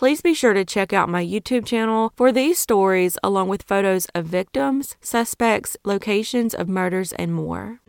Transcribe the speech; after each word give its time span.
Please 0.00 0.22
be 0.22 0.32
sure 0.32 0.54
to 0.54 0.64
check 0.64 0.94
out 0.94 1.10
my 1.10 1.22
YouTube 1.22 1.66
channel 1.66 2.10
for 2.16 2.32
these 2.32 2.58
stories, 2.58 3.18
along 3.22 3.48
with 3.48 3.64
photos 3.64 4.06
of 4.14 4.24
victims, 4.24 4.96
suspects, 5.02 5.76
locations 5.84 6.54
of 6.54 6.70
murders, 6.70 7.12
and 7.18 7.34
more. 7.34 7.82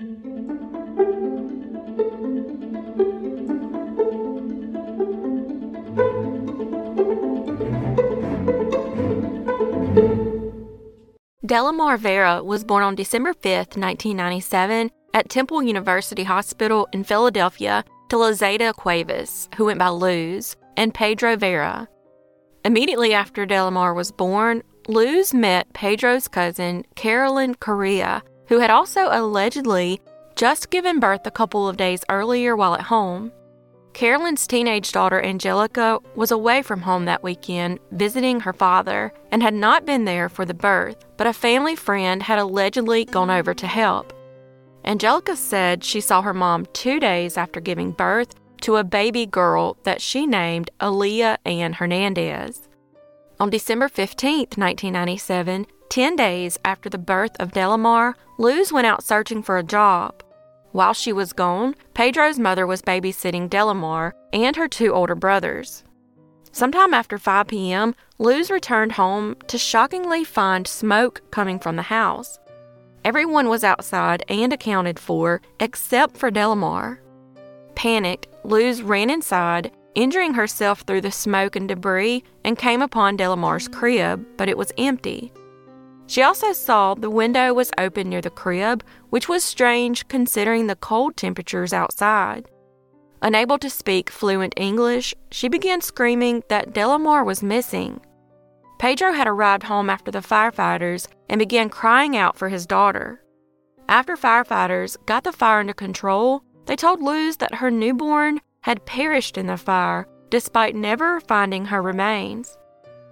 Delimar 11.46 11.98
Vera 11.98 12.44
was 12.44 12.66
born 12.66 12.84
on 12.84 12.94
December 12.96 13.34
5, 13.34 13.78
1997, 13.78 14.92
at 15.14 15.30
Temple 15.30 15.64
University 15.64 16.26
Hospital 16.26 16.90
in 16.92 17.06
Philadelphia 17.06 17.86
to 18.10 18.18
Lizada 18.18 18.76
Cuevas, 18.76 19.48
who 19.56 19.64
went 19.64 19.80
by 19.80 19.88
Luz, 19.88 20.58
and 20.76 20.94
Pedro 20.94 21.38
Vera. 21.38 21.88
Immediately 22.64 23.14
after 23.14 23.48
Delimar 23.48 23.96
was 23.96 24.12
born, 24.12 24.62
Luz 24.88 25.34
met 25.34 25.74
Pedro's 25.74 26.28
cousin, 26.28 26.84
Carolyn 26.96 27.56
Correa, 27.56 28.22
who 28.48 28.60
had 28.60 28.70
also 28.70 29.08
allegedly 29.12 30.00
just 30.36 30.70
given 30.70 31.00
birth 31.00 31.22
a 31.26 31.32
couple 31.32 31.68
of 31.68 31.78
days 31.78 32.04
earlier 32.10 32.56
while 32.56 32.76
at 32.76 32.82
home. 32.82 33.32
Carolyn's 33.94 34.46
teenage 34.46 34.92
daughter, 34.92 35.22
Angelica, 35.22 36.00
was 36.16 36.32
away 36.32 36.62
from 36.62 36.82
home 36.82 37.06
that 37.06 37.24
weekend 37.24 37.80
visiting 37.92 38.40
her 38.40 38.54
father 38.54 39.12
and 39.32 39.42
had 39.42 39.54
not 39.54 39.86
been 39.86 40.06
there 40.06 40.30
for 40.30 40.46
the 40.46 40.54
birth, 40.54 41.04
but 41.18 41.28
a 41.28 41.34
family 41.34 41.76
friend 41.76 42.22
had 42.24 42.40
allegedly 42.40 43.06
gone 43.06 43.30
over 43.30 43.54
to 43.54 43.68
help. 43.68 44.14
Angelica 44.86 45.36
said 45.36 45.84
she 45.84 46.00
saw 46.00 46.22
her 46.22 46.34
mom 46.34 46.66
two 46.74 47.00
days 47.00 47.38
after 47.38 47.60
giving 47.60 47.92
birth 47.92 48.36
to 48.62 48.78
a 48.78 48.84
baby 48.84 49.26
girl 49.26 49.78
that 49.84 50.02
she 50.02 50.26
named 50.26 50.70
Aaliyah 50.80 51.38
Ann 51.46 51.74
Hernandez. 51.74 52.68
On 53.40 53.50
December 53.50 53.88
15, 53.90 54.40
1997, 54.56 55.66
10 55.90 56.16
days 56.16 56.60
after 56.64 56.90
the 56.90 56.98
birth 56.98 57.36
of 57.40 57.52
Delimar, 57.52 58.14
Luz 58.38 58.72
went 58.72 58.88
out 58.88 59.04
searching 59.04 59.44
for 59.44 59.58
a 59.58 59.64
job. 59.64 60.24
While 60.72 60.94
she 60.94 61.12
was 61.12 61.34
gone, 61.34 61.76
Pedro's 61.94 62.40
mother 62.40 62.66
was 62.66 62.82
babysitting 62.82 63.50
Delimar 63.50 64.14
and 64.32 64.56
her 64.56 64.68
two 64.68 64.94
older 64.94 65.16
brothers. 65.16 65.84
Sometime 66.54 66.94
after 66.94 67.18
5 67.18 67.48
p.m., 67.48 67.96
Luz 68.20 68.52
returned 68.52 68.94
home 68.94 69.36
to 69.48 69.58
shockingly 69.58 70.24
find 70.24 70.68
smoke 70.68 71.22
coming 71.32 71.60
from 71.60 71.76
the 71.76 71.82
house. 71.84 72.40
Everyone 73.04 73.50
was 73.50 73.64
outside 73.64 74.24
and 74.30 74.54
accounted 74.54 75.00
for 75.00 75.42
except 75.60 76.16
for 76.16 76.30
Delimar. 76.30 77.00
Panicked, 77.76 78.28
Luz 78.44 78.82
ran 78.82 79.10
inside, 79.10 79.72
injuring 79.96 80.34
herself 80.34 80.82
through 80.82 81.02
the 81.02 81.12
smoke 81.12 81.56
and 81.56 81.68
debris, 81.68 82.24
and 82.44 82.58
came 82.58 82.82
upon 82.82 83.18
Delimar's 83.18 83.68
crib, 83.68 84.26
but 84.38 84.50
it 84.50 84.58
was 84.58 84.72
empty. 84.78 85.32
She 86.08 86.22
also 86.22 86.52
saw 86.52 86.94
the 86.94 87.10
window 87.10 87.54
was 87.54 87.72
open 87.78 88.10
near 88.10 88.22
the 88.22 88.30
crib, 88.30 88.84
which 89.10 89.30
was 89.30 89.44
strange 89.44 90.08
considering 90.08 90.68
the 90.68 90.76
cold 90.76 91.16
temperatures 91.16 91.72
outside. 91.74 92.50
Unable 93.22 93.58
to 93.60 93.70
speak 93.70 94.10
fluent 94.10 94.54
English, 94.58 95.14
she 95.32 95.48
began 95.48 95.80
screaming 95.80 96.44
that 96.50 96.74
Delimar 96.74 97.24
was 97.24 97.44
missing. 97.44 98.02
Pedro 98.80 99.14
had 99.14 99.28
arrived 99.28 99.64
home 99.64 99.90
after 99.90 100.10
the 100.10 100.20
firefighters 100.20 101.08
and 101.30 101.38
began 101.38 101.70
crying 101.70 102.18
out 102.18 102.36
for 102.36 102.50
his 102.50 102.66
daughter. 102.66 103.22
After 103.88 104.18
firefighters 104.18 104.98
got 105.06 105.24
the 105.24 105.32
fire 105.32 105.60
under 105.60 105.74
control, 105.74 106.44
they 106.66 106.76
told 106.76 107.02
Luz 107.02 107.38
that 107.38 107.56
her 107.56 107.72
newborn 107.72 108.40
had 108.62 108.86
perished 108.86 109.38
in 109.38 109.48
the 109.48 109.58
fire 109.58 110.08
despite 110.32 110.76
never 110.76 111.20
finding 111.20 111.66
her 111.66 111.82
remains. 111.82 112.58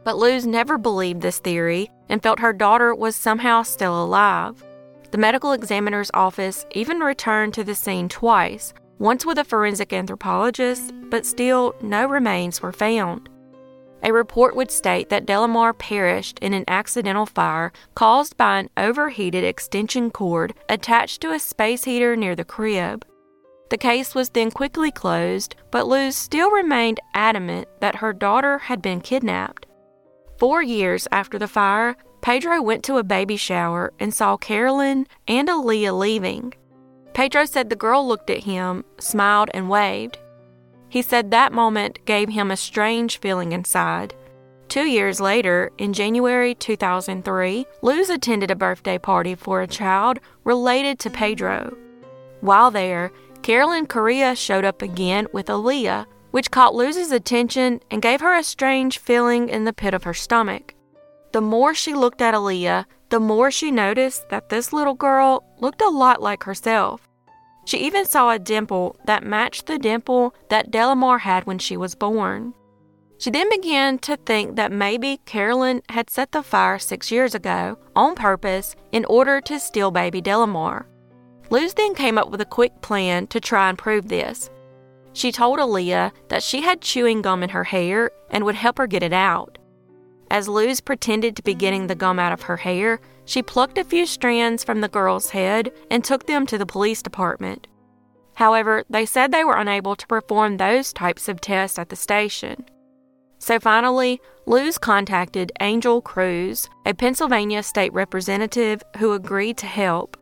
But 0.04 0.18
Luz 0.18 0.48
never 0.48 0.78
believed 0.78 1.22
this 1.22 1.40
theory 1.40 1.92
and 2.08 2.24
felt 2.24 2.40
her 2.40 2.54
daughter 2.54 2.96
was 2.96 3.16
somehow 3.16 3.62
still 3.64 4.02
alive. 4.02 4.64
The 5.12 5.18
medical 5.18 5.52
examiner's 5.52 6.10
office 6.14 6.66
even 6.72 7.00
returned 7.00 7.54
to 7.56 7.64
the 7.64 7.76
scene 7.76 8.10
twice, 8.10 8.74
once 9.00 9.26
with 9.26 9.38
a 9.38 9.44
forensic 9.44 9.92
anthropologist, 9.92 10.94
but 11.10 11.26
still 11.26 11.76
no 11.82 12.08
remains 12.08 12.62
were 12.62 12.72
found. 12.72 13.30
A 14.02 14.14
report 14.14 14.56
would 14.56 14.72
state 14.72 15.10
that 15.10 15.26
Delimar 15.26 15.78
perished 15.78 16.40
in 16.40 16.54
an 16.54 16.64
accidental 16.70 17.26
fire 17.26 17.74
caused 17.96 18.38
by 18.38 18.60
an 18.60 18.70
overheated 18.78 19.44
extension 19.44 20.10
cord 20.10 20.54
attached 20.70 21.22
to 21.22 21.32
a 21.32 21.40
space 21.40 21.84
heater 21.84 22.16
near 22.16 22.36
the 22.36 22.46
crib. 22.46 23.04
The 23.70 23.78
case 23.78 24.16
was 24.16 24.30
then 24.30 24.52
quickly 24.52 24.92
closed, 24.92 25.56
but 25.72 25.88
Luz 25.88 26.16
still 26.16 26.50
remained 26.50 27.00
adamant 27.14 27.68
that 27.82 27.98
her 27.98 28.14
daughter 28.14 28.58
had 28.58 28.82
been 28.82 29.00
kidnapped. 29.00 29.68
Four 30.38 30.64
years 30.64 31.08
after 31.12 31.38
the 31.38 31.48
fire, 31.48 31.96
Pedro 32.22 32.62
went 32.62 32.84
to 32.86 32.98
a 32.98 33.04
baby 33.04 33.38
shower 33.38 33.94
and 34.00 34.14
saw 34.14 34.38
Carolyn 34.38 35.06
and 35.28 35.48
Aaliyah 35.48 35.98
leaving. 35.98 36.54
Pedro 37.14 37.46
said 37.46 37.70
the 37.70 37.76
girl 37.76 38.08
looked 38.08 38.30
at 38.30 38.44
him, 38.44 38.86
smiled, 39.00 39.50
and 39.54 39.70
waved. 39.70 40.18
He 40.90 41.02
said 41.02 41.30
that 41.30 41.54
moment 41.54 42.00
gave 42.06 42.30
him 42.30 42.50
a 42.50 42.58
strange 42.58 43.20
feeling 43.20 43.52
inside. 43.52 44.16
Two 44.68 44.86
years 44.86 45.20
later, 45.20 45.72
in 45.78 45.94
January 45.94 46.56
2003, 46.56 47.66
Luz 47.82 48.10
attended 48.10 48.52
a 48.52 48.56
birthday 48.56 48.98
party 48.98 49.36
for 49.36 49.62
a 49.62 49.68
child 49.68 50.20
related 50.44 51.00
to 51.00 51.10
Pedro. 51.10 51.76
While 52.42 52.72
there, 52.72 53.12
Carolyn 53.42 53.88
Correa 53.88 54.36
showed 54.36 54.66
up 54.66 54.82
again 54.82 55.28
with 55.34 55.48
Aaliyah, 55.48 56.06
which 56.32 56.52
caught 56.52 56.76
Luz's 56.76 57.12
attention 57.12 57.80
and 57.90 58.02
gave 58.02 58.22
her 58.22 58.36
a 58.36 58.44
strange 58.44 59.00
feeling 59.00 59.50
in 59.50 59.64
the 59.64 59.74
pit 59.74 59.94
of 59.94 60.04
her 60.04 60.14
stomach. 60.14 60.76
The 61.32 61.42
more 61.42 61.74
she 61.74 61.94
looked 61.94 62.22
at 62.22 62.34
Aaliyah, 62.34 62.86
the 63.10 63.20
more 63.20 63.50
she 63.50 63.72
noticed 63.72 64.30
that 64.30 64.50
this 64.50 64.72
little 64.74 64.94
girl 64.94 65.44
looked 65.60 65.82
a 65.82 65.90
lot 65.90 66.22
like 66.22 66.44
herself. 66.44 67.08
She 67.66 67.78
even 67.80 68.06
saw 68.06 68.32
a 68.32 68.40
dimple 68.40 68.96
that 69.06 69.24
matched 69.24 69.68
the 69.68 69.78
dimple 69.78 70.34
that 70.50 70.72
Delimar 70.72 71.20
had 71.20 71.46
when 71.46 71.60
she 71.60 71.78
was 71.78 71.96
born. 71.96 72.54
She 73.20 73.30
then 73.30 73.50
began 73.50 74.00
to 74.00 74.16
think 74.16 74.56
that 74.56 74.72
maybe 74.72 75.20
Carolyn 75.26 75.82
had 75.90 76.10
set 76.10 76.32
the 76.32 76.42
fire 76.42 76.80
six 76.80 77.12
years 77.12 77.36
ago 77.36 77.78
on 77.96 78.16
purpose 78.16 78.76
in 78.92 79.06
order 79.06 79.42
to 79.42 79.60
steal 79.60 79.92
baby 79.92 80.22
Delimar. 80.22 80.86
Luz 81.50 81.74
then 81.74 81.96
came 81.96 82.18
up 82.18 82.30
with 82.30 82.42
a 82.42 82.46
quick 82.46 82.82
plan 82.82 83.28
to 83.28 83.40
try 83.40 83.70
and 83.70 83.78
prove 83.78 84.08
this. 84.08 84.50
She 85.14 85.32
told 85.32 85.60
Aaliyah 85.60 86.12
that 86.30 86.44
she 86.44 86.62
had 86.62 86.82
chewing 86.82 87.22
gum 87.22 87.42
in 87.44 87.50
her 87.50 87.64
hair 87.64 88.12
and 88.30 88.44
would 88.44 88.56
help 88.56 88.78
her 88.78 88.88
get 88.88 89.04
it 89.04 89.14
out. 89.14 89.58
As 90.32 90.48
Luz 90.48 90.80
pretended 90.80 91.36
to 91.36 91.44
be 91.44 91.56
getting 91.56 91.88
the 91.88 91.96
gum 91.96 92.20
out 92.20 92.32
of 92.32 92.44
her 92.44 92.58
hair, 92.58 93.00
she 93.26 93.42
plucked 93.42 93.78
a 93.78 93.84
few 93.84 94.06
strands 94.06 94.64
from 94.64 94.82
the 94.82 94.88
girl's 94.88 95.32
head 95.32 95.72
and 95.90 96.04
took 96.04 96.28
them 96.28 96.46
to 96.46 96.58
the 96.58 96.66
police 96.66 97.02
department. 97.02 97.68
However, 98.36 98.84
they 98.90 99.06
said 99.06 99.32
they 99.32 99.44
were 99.44 99.58
unable 99.58 99.96
to 99.96 100.08
perform 100.08 100.58
those 100.58 100.94
types 100.94 101.28
of 101.28 101.42
tests 101.42 101.80
at 101.80 101.90
the 101.90 101.96
station. 101.96 102.66
So 103.40 103.60
finally, 103.60 104.22
Luz 104.46 104.78
contacted 104.78 105.52
Angel 105.60 106.02
Cruz, 106.02 106.70
a 106.86 106.94
Pennsylvania 106.94 107.64
state 107.64 107.94
representative 107.94 108.84
who 108.98 109.14
agreed 109.14 109.58
to 109.58 109.66
help. 109.66 110.18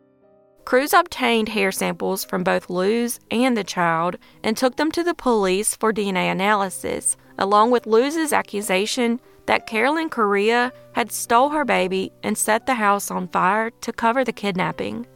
Cruz 0.68 0.92
obtained 0.92 1.48
hair 1.48 1.72
samples 1.72 2.26
from 2.26 2.44
both 2.44 2.68
Luz 2.68 3.20
and 3.30 3.56
the 3.56 3.64
child 3.64 4.18
and 4.44 4.54
took 4.54 4.76
them 4.76 4.90
to 4.90 5.02
the 5.02 5.14
police 5.14 5.74
for 5.74 5.94
DNA 5.94 6.30
analysis, 6.30 7.16
along 7.38 7.70
with 7.70 7.86
Luz's 7.86 8.34
accusation 8.34 9.18
that 9.46 9.66
Carolyn 9.66 10.10
Correa 10.10 10.70
had 10.92 11.10
stole 11.10 11.48
her 11.48 11.64
baby 11.64 12.12
and 12.22 12.36
set 12.36 12.66
the 12.66 12.74
house 12.74 13.10
on 13.10 13.28
fire 13.28 13.70
to 13.80 13.94
cover 13.94 14.24
the 14.24 14.32
kidnapping. 14.34 15.06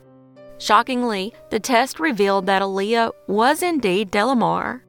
Shockingly, 0.57 1.35
the 1.51 1.61
test 1.61 2.01
revealed 2.01 2.47
that 2.47 2.63
Aaliyah 2.63 3.13
was 3.27 3.63
indeed 3.63 4.11
Delimar. 4.11 4.81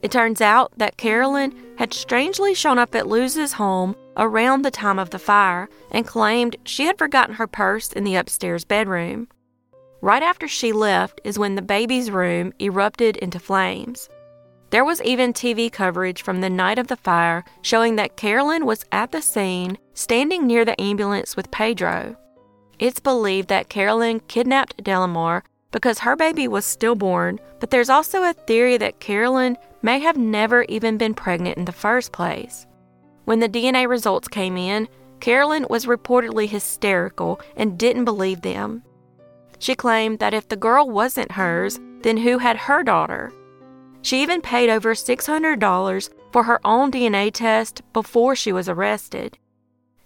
It 0.00 0.10
turns 0.10 0.40
out 0.40 0.72
that 0.78 0.96
Carolyn 0.96 1.54
had 1.76 1.92
strangely 1.92 2.54
shown 2.54 2.78
up 2.78 2.94
at 2.94 3.06
Luz's 3.06 3.52
home 3.52 3.94
around 4.16 4.62
the 4.62 4.70
time 4.70 4.98
of 4.98 5.10
the 5.10 5.18
fire 5.18 5.68
and 5.90 6.06
claimed 6.06 6.56
she 6.64 6.86
had 6.86 6.96
forgotten 6.96 7.34
her 7.34 7.46
purse 7.46 7.92
in 7.92 8.04
the 8.04 8.16
upstairs 8.16 8.64
bedroom. 8.64 9.28
Right 10.00 10.22
after 10.22 10.46
she 10.46 10.72
left 10.72 11.20
is 11.24 11.40
when 11.40 11.56
the 11.56 11.62
baby's 11.62 12.10
room 12.10 12.52
erupted 12.60 13.16
into 13.16 13.40
flames. 13.40 14.08
There 14.70 14.84
was 14.84 15.02
even 15.02 15.32
TV 15.32 15.72
coverage 15.72 16.22
from 16.22 16.40
the 16.40 16.50
night 16.50 16.78
of 16.78 16.86
the 16.86 16.96
fire 16.96 17.44
showing 17.62 17.96
that 17.96 18.16
Carolyn 18.16 18.64
was 18.64 18.84
at 18.92 19.10
the 19.10 19.20
scene, 19.20 19.76
standing 19.94 20.46
near 20.46 20.64
the 20.64 20.80
ambulance 20.80 21.34
with 21.36 21.50
Pedro. 21.50 22.16
It's 22.78 23.00
believed 23.00 23.48
that 23.48 23.70
Carolyn 23.70 24.20
kidnapped 24.28 24.84
Delimar 24.84 25.42
because 25.72 25.98
her 25.98 26.14
baby 26.14 26.46
was 26.46 26.64
stillborn, 26.64 27.40
but 27.58 27.70
there's 27.70 27.90
also 27.90 28.22
a 28.22 28.34
theory 28.34 28.76
that 28.76 29.00
Carolyn 29.00 29.56
may 29.82 29.98
have 29.98 30.16
never 30.16 30.62
even 30.68 30.96
been 30.96 31.14
pregnant 31.14 31.58
in 31.58 31.64
the 31.64 31.72
first 31.72 32.12
place. 32.12 32.66
When 33.24 33.40
the 33.40 33.48
DNA 33.48 33.88
results 33.88 34.28
came 34.28 34.56
in, 34.56 34.88
Carolyn 35.18 35.66
was 35.68 35.86
reportedly 35.86 36.48
hysterical 36.48 37.40
and 37.56 37.76
didn't 37.76 38.04
believe 38.04 38.42
them. 38.42 38.84
She 39.58 39.74
claimed 39.74 40.18
that 40.18 40.34
if 40.34 40.48
the 40.48 40.56
girl 40.56 40.88
wasn't 40.88 41.32
hers, 41.32 41.80
then 42.02 42.16
who 42.16 42.38
had 42.38 42.56
her 42.56 42.82
daughter? 42.82 43.32
She 44.02 44.22
even 44.22 44.40
paid 44.40 44.70
over 44.70 44.94
$600 44.94 46.10
for 46.32 46.42
her 46.44 46.60
own 46.64 46.92
DNA 46.92 47.32
test 47.32 47.82
before 47.92 48.36
she 48.36 48.52
was 48.52 48.68
arrested. 48.68 49.36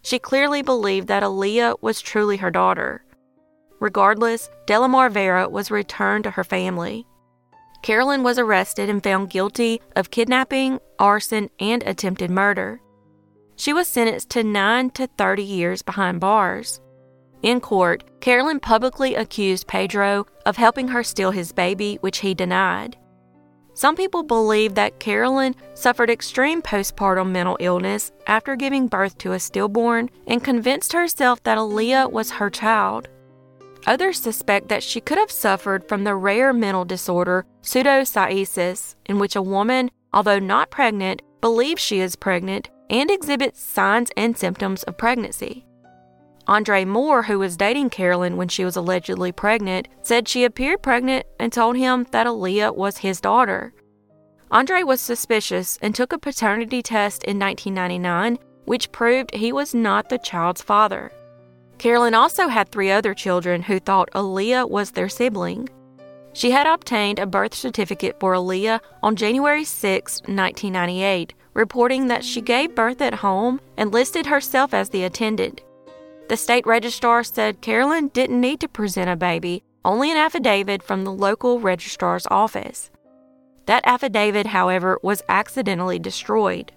She 0.03 0.19
clearly 0.19 0.63
believed 0.63 1.09
that 1.09 1.23
Aaliyah 1.23 1.77
was 1.81 2.01
truly 2.01 2.39
her 2.39 2.51
daughter. 2.51 3.05
Regardless, 3.79 4.51
Delimar 4.67 5.11
Vera 5.11 5.49
was 5.49 5.71
returned 5.71 6.25
to 6.25 6.31
her 6.31 6.45
family. 6.45 7.07
Carolyn 7.83 8.23
was 8.23 8.39
arrested 8.39 8.89
and 8.89 9.03
found 9.03 9.31
guilty 9.31 9.81
of 9.97 10.11
kidnapping, 10.11 10.79
arson, 10.99 11.51
and 11.59 11.83
attempted 11.83 12.31
murder. 12.31 12.81
She 13.57 13.73
was 13.73 13.89
sentenced 13.89 14.31
to 14.31 14.45
9 14.45 14.91
to 14.91 15.09
30 15.09 15.43
years 15.43 15.83
behind 15.83 16.21
bars. 16.21 16.81
In 17.43 17.61
court, 17.61 18.05
Carolyn 18.21 18.61
publicly 18.61 19.17
accused 19.17 19.67
Pedro 19.67 20.27
of 20.47 20.57
helping 20.57 20.89
her 20.89 21.03
steal 21.03 21.33
his 21.33 21.53
baby, 21.53 21.99
which 22.01 22.19
he 22.19 22.35
denied. 22.35 22.97
Some 23.75 23.97
people 23.97 24.23
believe 24.23 24.75
that 24.75 25.01
Carolyn 25.01 25.57
suffered 25.75 26.11
extreme 26.11 26.63
postpartum 26.63 27.31
mental 27.31 27.57
illness 27.59 28.13
after 28.27 28.55
giving 28.55 28.87
birth 28.87 29.17
to 29.19 29.33
a 29.33 29.41
stillborn 29.41 30.11
and 30.27 30.45
convinced 30.45 30.93
herself 30.93 31.43
that 31.43 31.59
Aaliyah 31.59 32.13
was 32.13 32.33
her 32.33 32.51
child. 32.51 33.09
Others 33.87 34.21
suspect 34.21 34.69
that 34.69 34.83
she 34.83 35.01
could 35.01 35.19
have 35.19 35.31
suffered 35.31 35.89
from 35.89 36.05
the 36.05 36.15
rare 36.15 36.53
mental 36.53 36.85
disorder 36.85 37.45
pseudocyesis, 37.63 38.95
in 39.07 39.19
which 39.19 39.35
a 39.35 39.43
woman, 39.43 39.91
although 40.13 40.39
not 40.39 40.71
pregnant, 40.71 41.23
believes 41.41 41.83
she 41.83 41.99
is 41.99 42.15
pregnant 42.15 42.71
and 42.89 43.11
exhibits 43.11 43.61
signs 43.61 44.11
and 44.17 44.39
symptoms 44.39 44.85
of 44.85 44.99
pregnancy. 44.99 45.65
Andre 46.47 46.85
Moore, 46.85 47.23
who 47.23 47.39
was 47.39 47.57
dating 47.57 47.91
Carolyn 47.91 48.37
when 48.37 48.49
she 48.49 48.65
was 48.65 48.77
allegedly 48.77 49.33
pregnant, 49.33 49.89
said 50.03 50.27
she 50.27 50.45
appeared 50.45 50.83
pregnant 50.83 51.27
and 51.39 51.53
told 51.53 51.77
him 51.77 52.07
that 52.11 52.27
Aaliyah 52.27 52.75
was 52.75 52.99
his 52.99 53.21
daughter. 53.21 53.73
Andre 54.51 54.83
was 54.83 55.01
suspicious 55.01 55.79
and 55.81 55.95
took 55.95 56.13
a 56.13 56.19
paternity 56.19 56.83
test 56.83 57.25
in 57.25 57.39
1999, 57.39 58.39
which 58.65 58.93
proved 58.93 59.35
he 59.35 59.53
was 59.53 59.75
not 59.75 60.09
the 60.09 60.19
child's 60.19 60.63
father. 60.63 61.11
Carolyn 61.79 62.15
also 62.15 62.49
had 62.49 62.69
three 62.69 62.91
other 62.91 63.15
children 63.15 63.63
who 63.63 63.79
thought 63.79 64.11
Aaliyah 64.15 64.69
was 64.69 64.91
their 64.91 65.09
sibling. 65.09 65.69
She 66.33 66.51
had 66.51 66.67
obtained 66.67 67.19
a 67.19 67.27
birth 67.27 67.55
certificate 67.55 68.19
for 68.21 68.35
Aaliyah 68.35 68.81
on 69.03 69.17
January 69.17 69.65
6, 69.65 70.21
1998, 70.23 71.35
reporting 71.55 72.09
that 72.09 72.25
she 72.25 72.41
gave 72.41 72.75
birth 72.75 73.01
at 73.01 73.15
home 73.15 73.61
and 73.77 73.93
listed 73.93 74.27
herself 74.27 74.75
as 74.75 74.91
the 74.91 75.05
attendant. 75.05 75.61
The 76.29 76.37
state 76.37 76.67
registrar 76.67 77.25
said 77.25 77.61
Carolyn 77.61 78.09
didn't 78.09 78.41
need 78.41 78.61
to 78.61 78.69
present 78.69 79.11
a 79.11 79.17
baby, 79.17 79.65
only 79.85 80.11
an 80.11 80.17
affidavit 80.17 80.83
from 80.83 81.05
the 81.05 81.13
local 81.13 81.61
registrar's 81.61 82.27
office. 82.31 82.91
That 83.67 83.87
affidavit, 83.87 84.47
however, 84.47 84.99
was 85.03 85.23
accidentally 85.29 85.99
destroyed. 85.99 86.73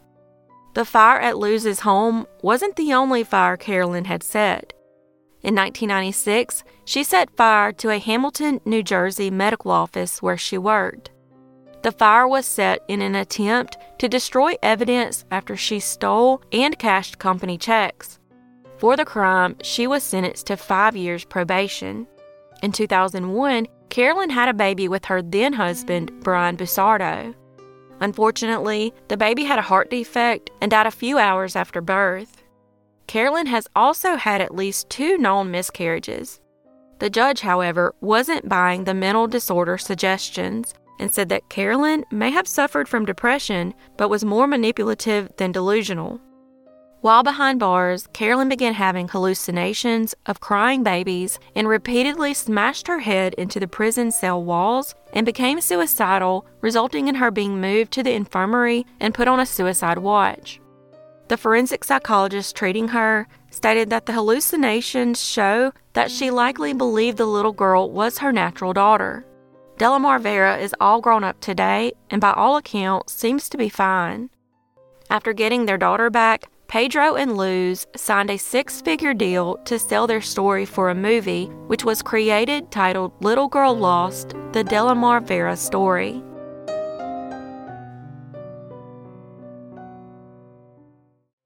The 0.73 0.85
fire 0.85 1.19
at 1.19 1.37
Luz's 1.37 1.79
home 1.81 2.27
wasn't 2.41 2.75
the 2.75 2.93
only 2.93 3.23
fire 3.23 3.55
Carolyn 3.55 4.05
had 4.05 4.23
set. 4.23 4.73
In 5.41 5.55
1996, 5.55 6.63
she 6.85 7.03
set 7.03 7.35
fire 7.37 7.71
to 7.73 7.91
a 7.91 7.99
Hamilton, 7.99 8.59
New 8.65 8.83
Jersey 8.83 9.31
medical 9.31 9.71
office 9.71 10.21
where 10.21 10.37
she 10.37 10.57
worked. 10.57 11.11
The 11.83 11.91
fire 11.91 12.27
was 12.27 12.47
set 12.47 12.83
in 12.87 13.01
an 13.01 13.13
attempt 13.13 13.77
to 13.99 14.09
destroy 14.09 14.55
evidence 14.63 15.23
after 15.29 15.55
she 15.55 15.79
stole 15.79 16.41
and 16.51 16.77
cashed 16.79 17.19
company 17.19 17.59
checks. 17.59 18.19
For 18.77 18.97
the 18.97 19.05
crime, 19.05 19.55
she 19.61 19.87
was 19.87 20.03
sentenced 20.03 20.47
to 20.47 20.57
five 20.57 20.95
years 20.95 21.23
probation. 21.23 22.07
In 22.61 22.71
2001, 22.71 23.67
Carolyn 23.89 24.29
had 24.29 24.49
a 24.49 24.53
baby 24.53 24.87
with 24.87 25.05
her 25.05 25.21
then 25.21 25.53
husband, 25.53 26.11
Brian 26.21 26.57
Busardo. 26.57 27.33
Unfortunately, 28.01 28.93
the 29.07 29.17
baby 29.17 29.45
had 29.45 29.59
a 29.59 29.63
heart 29.63 29.89
defect 29.89 30.49
and 30.61 30.71
died 30.71 30.87
a 30.87 30.91
few 30.91 31.17
hours 31.17 31.55
after 31.55 31.79
birth. 31.79 32.43
Carolyn 33.07 33.45
has 33.47 33.67
also 33.75 34.15
had 34.15 34.41
at 34.41 34.55
least 34.55 34.89
two 34.89 35.17
known 35.17 35.51
miscarriages. 35.51 36.41
The 36.99 37.09
judge, 37.09 37.41
however, 37.41 37.93
wasn't 38.01 38.49
buying 38.49 38.83
the 38.83 38.93
mental 38.93 39.27
disorder 39.27 39.77
suggestions 39.77 40.73
and 40.99 41.13
said 41.13 41.29
that 41.29 41.49
Carolyn 41.49 42.05
may 42.11 42.31
have 42.31 42.47
suffered 42.47 42.87
from 42.89 43.05
depression 43.05 43.73
but 43.97 44.09
was 44.09 44.25
more 44.25 44.47
manipulative 44.47 45.29
than 45.37 45.51
delusional. 45.51 46.19
While 47.05 47.21
behind 47.21 47.59
bars, 47.59 48.07
Carolyn 48.13 48.49
began 48.49 48.73
having 48.73 49.07
hallucinations 49.07 50.15
of 50.25 50.39
crying 50.39 50.81
babies 50.81 51.37
and 51.53 51.67
repeatedly 51.67 52.33
smashed 52.33 52.87
her 52.87 52.97
head 52.97 53.35
into 53.35 53.59
the 53.59 53.67
prison 53.67 54.09
cell 54.09 54.43
walls 54.43 54.95
and 55.13 55.23
became 55.23 55.61
suicidal, 55.61 56.47
resulting 56.61 57.07
in 57.07 57.13
her 57.13 57.29
being 57.29 57.61
moved 57.61 57.91
to 57.91 58.01
the 58.01 58.13
infirmary 58.13 58.87
and 58.99 59.13
put 59.13 59.27
on 59.27 59.39
a 59.39 59.45
suicide 59.45 59.99
watch. 59.99 60.59
The 61.27 61.37
forensic 61.37 61.83
psychologist 61.83 62.55
treating 62.55 62.87
her 62.87 63.27
stated 63.51 63.91
that 63.91 64.07
the 64.07 64.13
hallucinations 64.13 65.23
show 65.23 65.73
that 65.93 66.09
she 66.09 66.31
likely 66.31 66.73
believed 66.73 67.19
the 67.19 67.27
little 67.27 67.53
girl 67.53 67.87
was 67.87 68.17
her 68.17 68.31
natural 68.31 68.73
daughter. 68.73 69.23
Delimar 69.77 70.19
Vera 70.19 70.57
is 70.57 70.73
all 70.79 71.01
grown 71.01 71.23
up 71.23 71.39
today 71.39 71.93
and 72.09 72.19
by 72.19 72.33
all 72.33 72.57
accounts 72.57 73.13
seems 73.13 73.47
to 73.49 73.57
be 73.57 73.69
fine. 73.69 74.31
After 75.07 75.33
getting 75.33 75.67
their 75.67 75.77
daughter 75.77 76.09
back, 76.09 76.49
Pedro 76.67 77.15
and 77.15 77.37
Luz 77.37 77.85
signed 77.95 78.29
a 78.29 78.37
six 78.37 78.81
figure 78.81 79.13
deal 79.13 79.57
to 79.65 79.77
sell 79.77 80.07
their 80.07 80.21
story 80.21 80.65
for 80.65 80.89
a 80.89 80.95
movie, 80.95 81.45
which 81.67 81.85
was 81.85 82.01
created 82.01 82.71
titled 82.71 83.11
Little 83.23 83.47
Girl 83.47 83.75
Lost 83.77 84.29
The 84.51 84.63
Delimar 84.63 85.21
Vera 85.21 85.55
Story. 85.55 86.23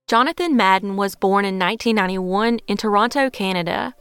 Johnathon 0.09 0.55
Madden 0.55 0.95
was 0.95 1.15
born 1.15 1.45
in 1.45 1.59
1991 1.59 2.59
in 2.67 2.77
Toronto, 2.77 3.29
Canada. 3.29 3.93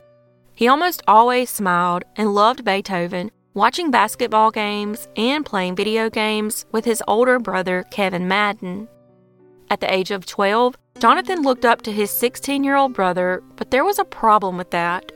He 0.55 0.67
almost 0.67 1.03
always 1.07 1.51
smiled 1.51 2.05
and 2.17 2.35
loved 2.35 2.65
Beethoven, 2.65 3.31
watching 3.53 3.91
basketball 3.91 4.51
games, 4.51 5.09
and 5.17 5.45
playing 5.45 5.77
video 5.77 6.09
games 6.09 6.65
with 6.73 6.87
his 6.87 7.03
older 7.07 7.39
brother, 7.39 7.85
Kevin 7.91 8.27
Madden. 8.27 8.89
At 9.69 9.81
the 9.81 9.93
age 9.93 10.11
of 10.11 10.25
12, 10.25 10.77
Johnathon 10.99 11.45
looked 11.45 11.65
up 11.65 11.83
to 11.83 11.93
his 11.93 12.11
16 12.11 12.65
year 12.65 12.75
old 12.75 12.93
brother, 12.93 13.41
but 13.55 13.71
there 13.71 13.85
was 13.85 14.01
a 14.01 14.05
problem 14.05 14.57
with 14.57 14.73
that. 14.73 15.13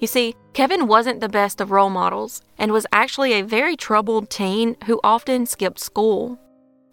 You 0.00 0.08
see, 0.08 0.34
Kevin 0.54 0.88
wasn't 0.88 1.20
the 1.20 1.28
best 1.28 1.60
of 1.60 1.70
role 1.70 1.88
models 1.88 2.42
and 2.58 2.72
was 2.72 2.86
actually 2.90 3.34
a 3.34 3.42
very 3.42 3.76
troubled 3.76 4.28
teen 4.28 4.76
who 4.86 4.98
often 5.04 5.46
skipped 5.46 5.78
school. 5.78 6.36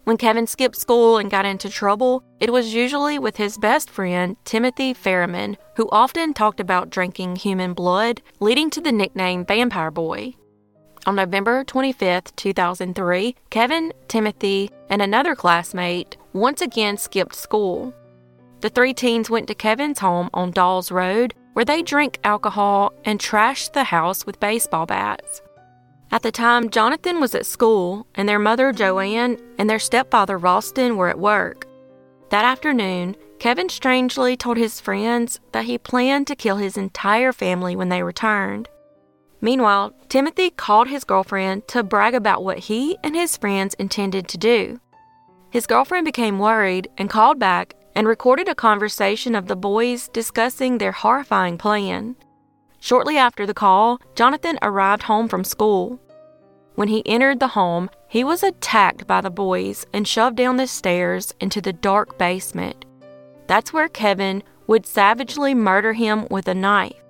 When 0.04 0.16
Kevin 0.16 0.46
skipped 0.46 0.76
school 0.76 1.18
and 1.18 1.30
got 1.30 1.46
into 1.46 1.68
trouble, 1.68 2.22
it 2.38 2.52
was 2.52 2.72
usually 2.72 3.18
with 3.18 3.36
his 3.38 3.58
best 3.58 3.90
friend, 3.90 4.36
Timothy 4.44 4.94
Ferriman, 4.94 5.56
who 5.74 5.88
often 5.90 6.32
talked 6.32 6.60
about 6.60 6.90
drinking 6.90 7.36
human 7.36 7.74
blood, 7.74 8.22
leading 8.38 8.70
to 8.70 8.80
the 8.80 8.92
nickname 8.92 9.44
Vampire 9.44 9.90
Boy. 9.90 10.34
On 11.06 11.16
November 11.16 11.64
25, 11.64 12.36
2003, 12.36 13.34
Kevin, 13.50 13.92
Timothy, 14.06 14.70
and 14.88 15.02
another 15.02 15.34
classmate 15.34 16.16
once 16.32 16.62
again 16.62 16.96
skipped 16.96 17.34
school. 17.34 17.92
The 18.60 18.70
three 18.70 18.92
teens 18.92 19.30
went 19.30 19.46
to 19.48 19.54
Kevin's 19.54 20.00
home 20.00 20.30
on 20.34 20.50
Dawes 20.50 20.90
Road, 20.90 21.34
where 21.52 21.64
they 21.64 21.80
drank 21.82 22.18
alcohol 22.24 22.92
and 23.04 23.20
trashed 23.20 23.72
the 23.72 23.84
house 23.84 24.26
with 24.26 24.40
baseball 24.40 24.84
bats. 24.84 25.40
At 26.10 26.22
the 26.22 26.32
time, 26.32 26.68
Johnathon 26.70 27.20
was 27.20 27.34
at 27.34 27.46
school, 27.46 28.06
and 28.14 28.28
their 28.28 28.38
mother, 28.38 28.72
Joanne, 28.72 29.38
and 29.58 29.70
their 29.70 29.78
stepfather, 29.78 30.38
Ralston, 30.38 30.96
were 30.96 31.08
at 31.08 31.18
work. 31.18 31.66
That 32.30 32.44
afternoon, 32.44 33.16
Kevin 33.38 33.68
strangely 33.68 34.36
told 34.36 34.56
his 34.56 34.80
friends 34.80 35.38
that 35.52 35.66
he 35.66 35.78
planned 35.78 36.26
to 36.26 36.36
kill 36.36 36.56
his 36.56 36.76
entire 36.76 37.32
family 37.32 37.76
when 37.76 37.90
they 37.90 38.02
returned. 38.02 38.68
Meanwhile, 39.40 39.94
Timothy 40.08 40.50
called 40.50 40.88
his 40.88 41.04
girlfriend 41.04 41.68
to 41.68 41.84
brag 41.84 42.14
about 42.14 42.42
what 42.42 42.58
he 42.58 42.96
and 43.04 43.14
his 43.14 43.36
friends 43.36 43.74
intended 43.74 44.26
to 44.28 44.38
do. 44.38 44.80
His 45.50 45.66
girlfriend 45.66 46.04
became 46.04 46.40
worried 46.40 46.88
and 46.98 47.08
called 47.08 47.38
back 47.38 47.74
and 47.98 48.06
recorded 48.06 48.48
a 48.48 48.54
conversation 48.54 49.34
of 49.34 49.48
the 49.48 49.56
boys 49.56 50.08
discussing 50.10 50.78
their 50.78 50.92
horrifying 50.92 51.58
plan. 51.58 52.14
Shortly 52.78 53.16
after 53.18 53.44
the 53.44 53.52
call, 53.52 53.98
Johnathon 54.14 54.56
arrived 54.62 55.02
home 55.02 55.26
from 55.26 55.42
school. 55.42 55.98
When 56.76 56.86
he 56.86 57.04
entered 57.04 57.40
the 57.40 57.48
home, 57.48 57.90
he 58.06 58.22
was 58.22 58.44
attacked 58.44 59.08
by 59.08 59.20
the 59.20 59.30
boys 59.30 59.84
and 59.92 60.06
shoved 60.06 60.36
down 60.36 60.58
the 60.58 60.68
stairs 60.68 61.34
into 61.40 61.60
the 61.60 61.72
dark 61.72 62.16
basement. 62.18 62.84
That's 63.48 63.72
where 63.72 63.88
Kevin 63.88 64.44
would 64.68 64.86
savagely 64.86 65.52
murder 65.52 65.92
him 65.94 66.28
with 66.30 66.46
a 66.46 66.54
knife. 66.54 67.02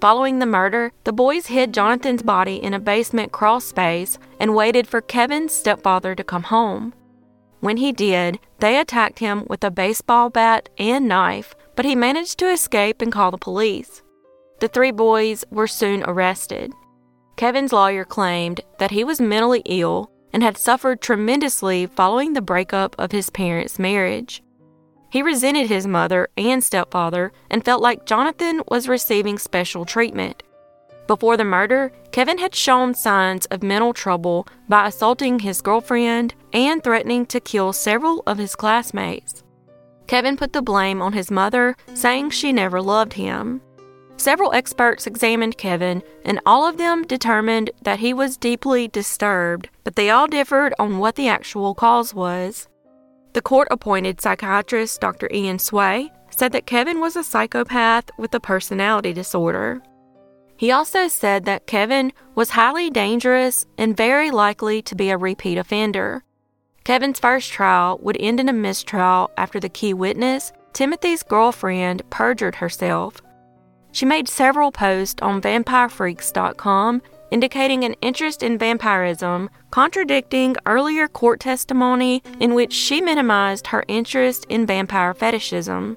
Following 0.00 0.38
the 0.38 0.46
murder, 0.46 0.92
the 1.02 1.12
boys 1.12 1.46
hid 1.46 1.74
Johnathon's 1.74 2.22
body 2.22 2.62
in 2.62 2.74
a 2.74 2.78
basement 2.78 3.32
crawl 3.32 3.58
space 3.58 4.20
and 4.38 4.54
waited 4.54 4.86
for 4.86 5.00
Kevin's 5.00 5.52
stepfather 5.52 6.14
to 6.14 6.22
come 6.22 6.44
home. 6.44 6.94
When 7.60 7.76
he 7.76 7.92
did, 7.92 8.38
they 8.60 8.78
attacked 8.78 9.18
him 9.18 9.44
with 9.48 9.64
a 9.64 9.70
baseball 9.70 10.30
bat 10.30 10.68
and 10.78 11.08
knife, 11.08 11.54
but 11.74 11.84
he 11.84 11.94
managed 11.94 12.38
to 12.38 12.50
escape 12.50 13.02
and 13.02 13.12
call 13.12 13.30
the 13.30 13.38
police. 13.38 14.02
The 14.60 14.68
three 14.68 14.90
boys 14.90 15.44
were 15.50 15.66
soon 15.66 16.02
arrested. 16.04 16.72
Kevin's 17.36 17.72
lawyer 17.72 18.04
claimed 18.04 18.60
that 18.78 18.90
he 18.90 19.04
was 19.04 19.20
mentally 19.20 19.62
ill 19.64 20.10
and 20.32 20.42
had 20.42 20.56
suffered 20.56 21.00
tremendously 21.00 21.86
following 21.86 22.32
the 22.32 22.42
breakup 22.42 22.94
of 22.98 23.12
his 23.12 23.30
parents' 23.30 23.78
marriage. 23.78 24.42
He 25.10 25.22
resented 25.22 25.68
his 25.68 25.86
mother 25.86 26.28
and 26.36 26.62
stepfather 26.62 27.32
and 27.50 27.64
felt 27.64 27.80
like 27.80 28.04
Johnathon 28.04 28.62
was 28.68 28.88
receiving 28.88 29.38
special 29.38 29.84
treatment. 29.84 30.42
Before 31.08 31.38
the 31.38 31.44
murder, 31.44 31.90
Kevin 32.12 32.36
had 32.36 32.54
shown 32.54 32.92
signs 32.92 33.46
of 33.46 33.62
mental 33.62 33.94
trouble 33.94 34.46
by 34.68 34.86
assaulting 34.86 35.38
his 35.38 35.62
girlfriend 35.62 36.34
and 36.52 36.84
threatening 36.84 37.24
to 37.26 37.40
kill 37.40 37.72
several 37.72 38.22
of 38.26 38.36
his 38.36 38.54
classmates. 38.54 39.42
Kevin 40.06 40.36
put 40.36 40.52
the 40.52 40.60
blame 40.60 41.00
on 41.00 41.14
his 41.14 41.30
mother, 41.30 41.76
saying 41.94 42.28
she 42.30 42.52
never 42.52 42.82
loved 42.82 43.14
him. 43.14 43.62
Several 44.18 44.52
experts 44.52 45.06
examined 45.06 45.56
Kevin, 45.56 46.02
and 46.26 46.40
all 46.44 46.68
of 46.68 46.76
them 46.76 47.04
determined 47.04 47.70
that 47.82 48.00
he 48.00 48.12
was 48.12 48.36
deeply 48.36 48.86
disturbed, 48.88 49.70
but 49.84 49.96
they 49.96 50.10
all 50.10 50.26
differed 50.26 50.74
on 50.78 50.98
what 50.98 51.14
the 51.14 51.28
actual 51.28 51.74
cause 51.74 52.12
was. 52.12 52.68
The 53.32 53.40
court 53.40 53.68
appointed 53.70 54.20
psychiatrist 54.20 55.00
Dr. 55.00 55.30
Ian 55.32 55.58
Sway 55.58 56.10
said 56.36 56.52
that 56.52 56.66
Kevin 56.66 57.00
was 57.00 57.16
a 57.16 57.24
psychopath 57.24 58.10
with 58.18 58.34
a 58.34 58.40
personality 58.40 59.14
disorder. 59.14 59.80
He 60.58 60.72
also 60.72 61.06
said 61.06 61.44
that 61.44 61.68
Kevin 61.68 62.12
was 62.34 62.50
highly 62.50 62.90
dangerous 62.90 63.64
and 63.78 63.96
very 63.96 64.32
likely 64.32 64.82
to 64.82 64.96
be 64.96 65.08
a 65.08 65.16
repeat 65.16 65.56
offender. 65.56 66.24
Kevin's 66.82 67.20
first 67.20 67.52
trial 67.52 67.96
would 68.02 68.16
end 68.18 68.40
in 68.40 68.48
a 68.48 68.52
mistrial 68.52 69.30
after 69.38 69.60
the 69.60 69.68
key 69.68 69.94
witness, 69.94 70.52
Timothy's 70.72 71.22
girlfriend, 71.22 72.02
perjured 72.10 72.56
herself. 72.56 73.22
She 73.92 74.04
made 74.04 74.28
several 74.28 74.72
posts 74.72 75.22
on 75.22 75.40
vampirefreaks.com 75.40 77.02
indicating 77.30 77.84
an 77.84 77.94
interest 78.00 78.42
in 78.42 78.58
vampirism, 78.58 79.50
contradicting 79.70 80.56
earlier 80.66 81.06
court 81.06 81.38
testimony 81.38 82.20
in 82.40 82.54
which 82.54 82.72
she 82.72 83.00
minimized 83.00 83.68
her 83.68 83.84
interest 83.86 84.44
in 84.48 84.66
vampire 84.66 85.14
fetishism. 85.14 85.96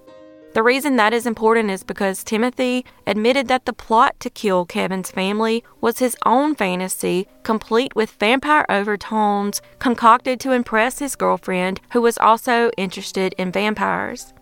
The 0.53 0.63
reason 0.63 0.97
that 0.97 1.13
is 1.13 1.25
important 1.25 1.71
is 1.71 1.81
because 1.81 2.25
Timothy 2.25 2.85
admitted 3.07 3.47
that 3.47 3.65
the 3.65 3.71
plot 3.71 4.19
to 4.19 4.29
kill 4.29 4.65
Kevin's 4.65 5.09
family 5.09 5.63
was 5.79 5.99
his 5.99 6.17
own 6.25 6.55
fantasy, 6.55 7.25
complete 7.43 7.95
with 7.95 8.11
vampire 8.19 8.65
overtones, 8.67 9.61
concocted 9.79 10.41
to 10.41 10.51
impress 10.51 10.99
his 10.99 11.15
girlfriend, 11.15 11.79
who 11.93 12.01
was 12.01 12.17
also 12.17 12.69
interested 12.77 13.33
in 13.37 13.49
vampires. 13.49 14.33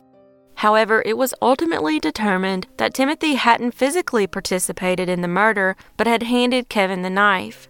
However, 0.55 1.03
it 1.05 1.15
was 1.15 1.35
ultimately 1.43 1.99
determined 1.99 2.65
that 2.77 2.95
Timothy 2.95 3.35
hadn't 3.35 3.75
physically 3.75 4.25
participated 4.25 5.09
in 5.09 5.21
the 5.21 5.27
murder 5.27 5.75
but 5.95 6.07
had 6.07 6.23
handed 6.23 6.69
Kevin 6.69 7.03
the 7.03 7.09
knife. 7.11 7.69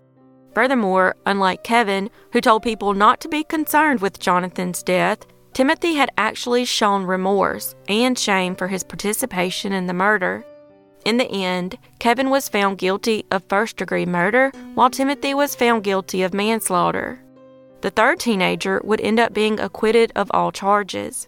Furthermore, 0.55 1.15
unlike 1.25 1.63
Kevin, 1.63 2.09
who 2.31 2.39
told 2.39 2.63
people 2.63 2.93
not 2.93 3.19
to 3.19 3.27
be 3.27 3.43
concerned 3.43 3.99
with 3.99 4.19
Johnathon's 4.19 4.81
death, 4.81 5.19
Timothy 5.53 5.95
had 5.95 6.11
actually 6.17 6.65
shown 6.65 7.03
remorse 7.03 7.75
and 7.87 8.17
shame 8.17 8.55
for 8.55 8.67
his 8.67 8.83
participation 8.83 9.73
in 9.73 9.87
the 9.87 9.93
murder. 9.93 10.45
In 11.05 11.17
the 11.17 11.31
end, 11.31 11.77
Kevin 11.99 12.29
was 12.29 12.49
found 12.49 12.77
guilty 12.77 13.25
of 13.31 13.43
first 13.49 13.77
degree 13.77 14.05
murder, 14.05 14.51
while 14.75 14.89
Timothy 14.89 15.33
was 15.33 15.55
found 15.55 15.83
guilty 15.83 16.23
of 16.23 16.33
manslaughter. 16.33 17.21
The 17.81 17.89
third 17.89 18.19
teenager 18.19 18.81
would 18.83 19.01
end 19.01 19.19
up 19.19 19.33
being 19.33 19.59
acquitted 19.59 20.11
of 20.15 20.29
all 20.33 20.51
charges. 20.51 21.27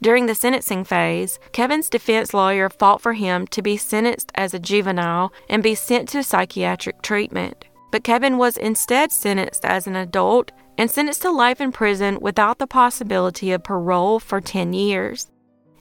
During 0.00 0.26
the 0.26 0.34
sentencing 0.34 0.84
phase, 0.84 1.38
Kevin's 1.52 1.88
defense 1.88 2.34
lawyer 2.34 2.68
fought 2.68 3.00
for 3.00 3.12
him 3.12 3.46
to 3.48 3.62
be 3.62 3.76
sentenced 3.76 4.32
as 4.34 4.54
a 4.54 4.58
juvenile 4.58 5.32
and 5.48 5.62
be 5.62 5.74
sent 5.76 6.08
to 6.10 6.24
psychiatric 6.24 7.02
treatment. 7.02 7.64
But 7.92 8.02
Kevin 8.02 8.38
was 8.38 8.56
instead 8.56 9.12
sentenced 9.12 9.64
as 9.64 9.86
an 9.86 9.94
adult 9.94 10.50
and 10.78 10.90
sentenced 10.90 11.22
to 11.22 11.30
life 11.30 11.60
in 11.60 11.72
prison 11.72 12.18
without 12.20 12.58
the 12.58 12.66
possibility 12.66 13.52
of 13.52 13.64
parole 13.64 14.18
for 14.18 14.40
10 14.40 14.72
years. 14.72 15.30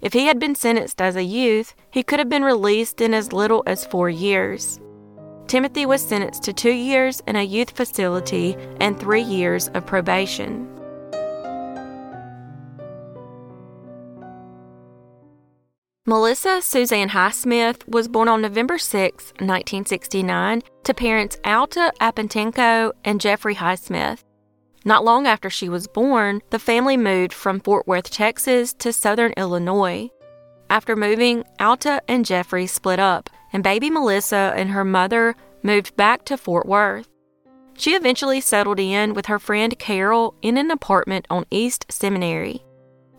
If 0.02 0.14
he 0.14 0.26
had 0.26 0.40
been 0.40 0.56
sentenced 0.56 1.02
as 1.02 1.16
a 1.16 1.24
youth, 1.24 1.76
he 1.92 2.04
could 2.04 2.20
have 2.20 2.30
been 2.30 2.44
released 2.44 3.02
in 3.02 3.14
as 3.14 3.34
little 3.34 3.64
as 3.68 3.86
four 3.86 4.10
years. 4.10 4.80
Timothy 5.48 5.86
was 5.86 6.02
sentenced 6.02 6.44
to 6.44 6.54
two 6.54 6.72
years 6.72 7.22
in 7.28 7.36
a 7.36 7.44
youth 7.44 7.72
facility 7.72 8.56
and 8.80 9.00
three 9.00 9.22
years 9.22 9.68
of 9.70 9.86
probation. 9.86 10.68
Melissa 16.08 16.62
Suzanne 16.62 17.10
Highsmith 17.10 17.88
was 17.88 18.08
born 18.08 18.28
on 18.28 18.42
November 18.42 18.78
6, 18.78 19.26
1969, 19.40 20.64
to 20.84 20.94
parents 20.94 21.38
Alta 21.46 21.94
Apantenco 22.02 22.92
and 23.06 23.22
Jeffrey 23.22 23.56
Highsmith. 23.56 24.24
Not 24.84 25.04
long 25.04 25.28
after 25.28 25.50
she 25.50 25.70
was 25.70 25.88
born, 25.88 26.42
the 26.50 26.58
family 26.58 26.98
moved 26.98 27.34
from 27.34 27.60
Fort 27.60 27.88
Worth, 27.88 28.10
Texas 28.10 28.74
to 28.80 28.92
southern 28.92 29.32
Illinois. 29.38 30.10
After 30.72 30.96
moving, 30.96 31.44
Alta 31.60 32.02
and 32.08 32.26
Jeffrey 32.26 32.66
split 32.66 33.00
up, 33.00 33.30
and 33.54 33.64
baby 33.64 33.90
Melissa 33.92 34.54
and 34.56 34.72
her 34.72 34.84
mother 34.84 35.36
moved 35.62 35.96
back 35.96 36.26
to 36.26 36.38
Fort 36.38 36.66
Worth. 36.66 37.08
She 37.78 37.92
eventually 37.92 38.42
settled 38.42 38.80
in 38.80 39.14
with 39.14 39.28
her 39.28 39.38
friend 39.38 39.78
Carol 39.78 40.34
in 40.42 40.58
an 40.58 40.72
apartment 40.72 41.28
on 41.30 41.46
East 41.52 41.86
Seminary. 41.90 42.64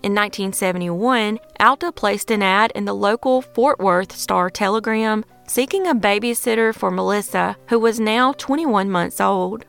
In 0.03 0.15
1971, 0.15 1.39
Alta 1.61 1.93
placed 1.93 2.33
an 2.33 2.43
ad 2.43 2.73
in 2.75 2.87
the 2.87 2.95
local 2.95 3.41
Fort 3.41 3.79
Worth 3.79 4.17
Star 4.17 4.51
Telegram 4.51 5.25
seeking 5.47 5.87
a 5.87 5.95
babysitter 5.95 6.75
for 6.75 6.91
Melissa, 6.91 7.57
who 7.69 7.79
was 7.79 8.01
now 8.01 8.33
21 8.33 8.91
months 8.91 9.21
old. 9.21 9.65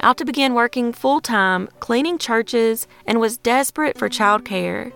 Alta 0.00 0.24
began 0.24 0.54
working 0.54 0.92
full 0.92 1.20
time, 1.20 1.68
cleaning 1.80 2.18
churches, 2.18 2.86
and 3.06 3.20
was 3.20 3.38
desperate 3.38 3.98
for 3.98 4.08
childcare. 4.08 4.92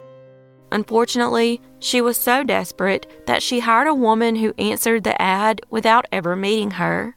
Unfortunately, 0.72 1.60
she 1.80 2.00
was 2.00 2.16
so 2.16 2.44
desperate 2.44 3.06
that 3.26 3.42
she 3.42 3.60
hired 3.60 3.88
a 3.88 3.94
woman 3.94 4.36
who 4.36 4.54
answered 4.58 5.04
the 5.04 5.20
ad 5.20 5.60
without 5.70 6.06
ever 6.12 6.36
meeting 6.36 6.72
her. 6.72 7.16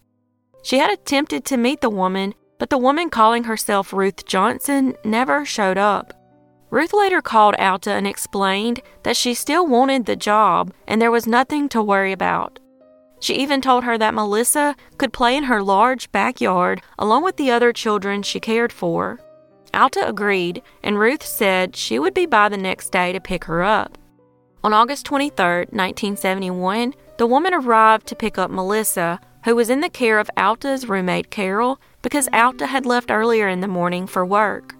She 0.64 0.80
had 0.80 0.90
attempted 0.90 1.46
to 1.46 1.58
meet 1.58 1.82
the 1.82 1.90
woman, 1.90 2.34
but 2.58 2.70
the 2.70 2.78
woman 2.78 3.10
calling 3.10 3.44
herself 3.44 3.94
Ruth 3.94 4.26
Johnson 4.26 4.96
never 5.04 5.46
showed 5.46 5.78
up. 5.78 6.14
Ruth 6.70 6.94
later 6.94 7.22
called 7.22 7.56
Alta 7.60 7.92
and 7.92 8.08
explained 8.08 8.82
that 9.04 9.18
she 9.18 9.36
still 9.36 9.68
wanted 9.68 10.06
the 10.06 10.16
job 10.16 10.74
and 10.88 11.00
there 11.00 11.12
was 11.12 11.28
nothing 11.28 11.70
to 11.70 11.84
worry 11.84 12.12
about. 12.12 12.58
She 13.24 13.36
even 13.36 13.62
told 13.62 13.86
her 13.86 13.98
that 13.98 14.14
Melissa 14.14 14.76
could 14.98 15.14
play 15.14 15.38
in 15.38 15.46
her 15.46 15.64
large 15.64 16.12
backyard 16.12 16.82
along 17.00 17.24
with 17.24 17.38
the 17.38 17.52
other 17.52 17.72
children 17.72 18.22
she 18.22 18.42
cared 18.42 18.74
for. 18.74 19.18
Alta 19.74 20.06
agreed, 20.06 20.62
and 20.84 21.00
Ruth 21.00 21.26
said 21.26 21.78
she 21.78 21.98
would 22.00 22.14
be 22.14 22.26
by 22.26 22.50
the 22.50 22.58
next 22.58 22.90
day 22.90 23.14
to 23.14 23.22
pick 23.22 23.46
her 23.46 23.64
up. 23.64 23.98
On 24.62 24.74
August 24.74 25.06
23, 25.06 25.38
1971, 25.72 26.96
the 27.18 27.26
woman 27.26 27.54
arrived 27.54 28.08
to 28.08 28.16
pick 28.18 28.38
up 28.38 28.52
Melissa, 28.52 29.22
who 29.46 29.56
was 29.56 29.70
in 29.70 29.80
the 29.80 29.88
care 29.88 30.20
of 30.20 30.30
Alta's 30.36 30.90
roommate 30.90 31.32
Carol 31.32 31.80
because 32.02 32.28
Alta 32.34 32.68
had 32.68 32.86
left 32.86 33.10
earlier 33.10 33.48
in 33.48 33.62
the 33.62 33.70
morning 33.70 34.06
for 34.06 34.26
work. 34.26 34.76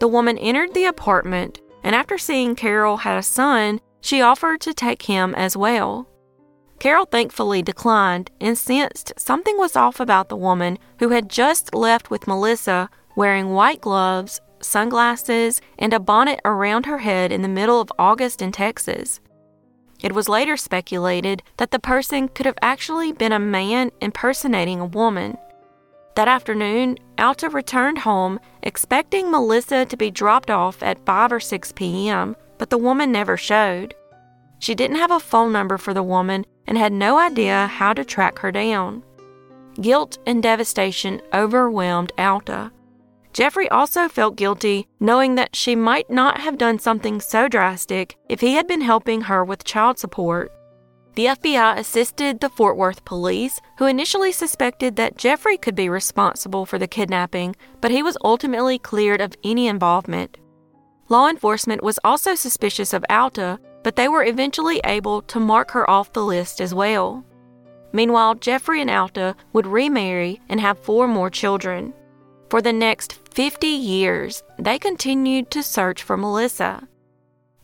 The 0.00 0.08
woman 0.08 0.36
entered 0.38 0.74
the 0.74 0.86
apartment, 0.86 1.60
and 1.84 1.94
after 1.94 2.18
seeing 2.18 2.56
Carol 2.56 2.96
had 2.96 3.18
a 3.18 3.22
son, 3.22 3.80
she 4.00 4.20
offered 4.20 4.60
to 4.62 4.74
take 4.74 5.02
him 5.02 5.32
as 5.36 5.56
well. 5.56 6.08
Carol 6.78 7.06
thankfully 7.06 7.62
declined 7.62 8.30
and 8.40 8.58
sensed 8.58 9.12
something 9.16 9.56
was 9.56 9.76
off 9.76 10.00
about 10.00 10.28
the 10.28 10.36
woman 10.36 10.78
who 10.98 11.10
had 11.10 11.28
just 11.28 11.74
left 11.74 12.10
with 12.10 12.26
Melissa 12.26 12.90
wearing 13.16 13.50
white 13.50 13.80
gloves, 13.80 14.40
sunglasses, 14.60 15.60
and 15.78 15.92
a 15.92 16.00
bonnet 16.00 16.40
around 16.44 16.86
her 16.86 16.98
head 16.98 17.32
in 17.32 17.42
the 17.42 17.48
middle 17.48 17.80
of 17.80 17.92
August 17.98 18.42
in 18.42 18.52
Texas. 18.52 19.20
It 20.02 20.12
was 20.12 20.28
later 20.28 20.56
speculated 20.56 21.42
that 21.56 21.70
the 21.70 21.78
person 21.78 22.28
could 22.28 22.46
have 22.46 22.58
actually 22.60 23.12
been 23.12 23.32
a 23.32 23.38
man 23.38 23.90
impersonating 24.00 24.80
a 24.80 24.86
woman. 24.86 25.38
That 26.16 26.28
afternoon, 26.28 26.98
Alta 27.18 27.48
returned 27.48 27.98
home 27.98 28.38
expecting 28.62 29.30
Melissa 29.30 29.84
to 29.86 29.96
be 29.96 30.10
dropped 30.10 30.50
off 30.50 30.82
at 30.82 31.04
5 31.06 31.32
or 31.32 31.40
6 31.40 31.72
p.m., 31.72 32.36
but 32.58 32.70
the 32.70 32.78
woman 32.78 33.10
never 33.10 33.36
showed. 33.36 33.94
She 34.58 34.74
didn't 34.74 34.96
have 34.96 35.10
a 35.10 35.20
phone 35.20 35.52
number 35.52 35.78
for 35.78 35.94
the 35.94 36.02
woman 36.02 36.44
and 36.66 36.78
had 36.78 36.92
no 36.92 37.18
idea 37.18 37.66
how 37.66 37.92
to 37.92 38.04
track 38.04 38.38
her 38.38 38.50
down. 38.50 39.02
Guilt 39.80 40.18
and 40.26 40.42
devastation 40.42 41.20
overwhelmed 41.32 42.12
Alta. 42.16 42.70
Jeffrey 43.32 43.68
also 43.68 44.08
felt 44.08 44.36
guilty 44.36 44.86
knowing 45.00 45.34
that 45.34 45.56
she 45.56 45.74
might 45.74 46.08
not 46.08 46.40
have 46.40 46.56
done 46.56 46.78
something 46.78 47.20
so 47.20 47.48
drastic 47.48 48.16
if 48.28 48.40
he 48.40 48.54
had 48.54 48.68
been 48.68 48.80
helping 48.80 49.22
her 49.22 49.44
with 49.44 49.64
child 49.64 49.98
support. 49.98 50.52
The 51.16 51.26
FBI 51.26 51.76
assisted 51.76 52.40
the 52.40 52.48
Fort 52.48 52.76
Worth 52.76 53.04
police, 53.04 53.60
who 53.78 53.86
initially 53.86 54.32
suspected 54.32 54.96
that 54.96 55.16
Jeffrey 55.16 55.56
could 55.56 55.74
be 55.74 55.88
responsible 55.88 56.66
for 56.66 56.78
the 56.78 56.88
kidnapping, 56.88 57.54
but 57.80 57.90
he 57.90 58.02
was 58.02 58.16
ultimately 58.24 58.78
cleared 58.78 59.20
of 59.20 59.34
any 59.44 59.68
involvement. 59.68 60.38
Law 61.08 61.28
enforcement 61.28 61.82
was 61.82 62.00
also 62.02 62.34
suspicious 62.34 62.92
of 62.92 63.04
Alta, 63.10 63.60
but 63.84 63.94
they 63.94 64.08
were 64.08 64.24
eventually 64.24 64.80
able 64.84 65.22
to 65.22 65.38
mark 65.38 65.70
her 65.70 65.88
off 65.88 66.12
the 66.12 66.24
list 66.24 66.60
as 66.60 66.74
well. 66.74 67.24
Meanwhile, 67.92 68.34
Jeffrey 68.36 68.80
and 68.80 68.90
Alta 68.90 69.36
would 69.52 69.68
remarry 69.68 70.40
and 70.48 70.60
have 70.60 70.80
four 70.80 71.06
more 71.06 71.30
children. 71.30 71.94
For 72.50 72.60
the 72.60 72.72
next 72.72 73.12
50 73.34 73.68
years, 73.68 74.42
they 74.58 74.78
continued 74.78 75.50
to 75.52 75.62
search 75.62 76.02
for 76.02 76.16
Melissa. 76.16 76.88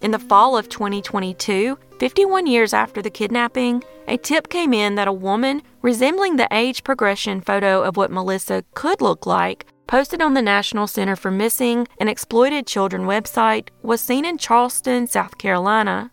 In 0.00 0.12
the 0.12 0.18
fall 0.18 0.56
of 0.56 0.68
2022, 0.68 1.76
51 1.98 2.46
years 2.46 2.72
after 2.72 3.02
the 3.02 3.10
kidnapping, 3.10 3.82
a 4.06 4.16
tip 4.16 4.48
came 4.48 4.72
in 4.72 4.94
that 4.94 5.08
a 5.08 5.12
woman 5.12 5.62
resembling 5.82 6.36
the 6.36 6.48
age 6.52 6.84
progression 6.84 7.40
photo 7.40 7.82
of 7.82 7.96
what 7.96 8.10
Melissa 8.10 8.64
could 8.74 9.00
look 9.00 9.26
like, 9.26 9.66
posted 9.90 10.22
on 10.22 10.34
the 10.34 10.40
National 10.40 10.86
Center 10.86 11.16
for 11.16 11.32
Missing 11.32 11.88
and 11.98 12.08
Exploited 12.08 12.64
Children 12.64 13.06
website, 13.06 13.70
was 13.82 14.00
seen 14.00 14.24
in 14.24 14.38
Charleston, 14.38 15.08
South 15.08 15.36
Carolina. 15.36 16.12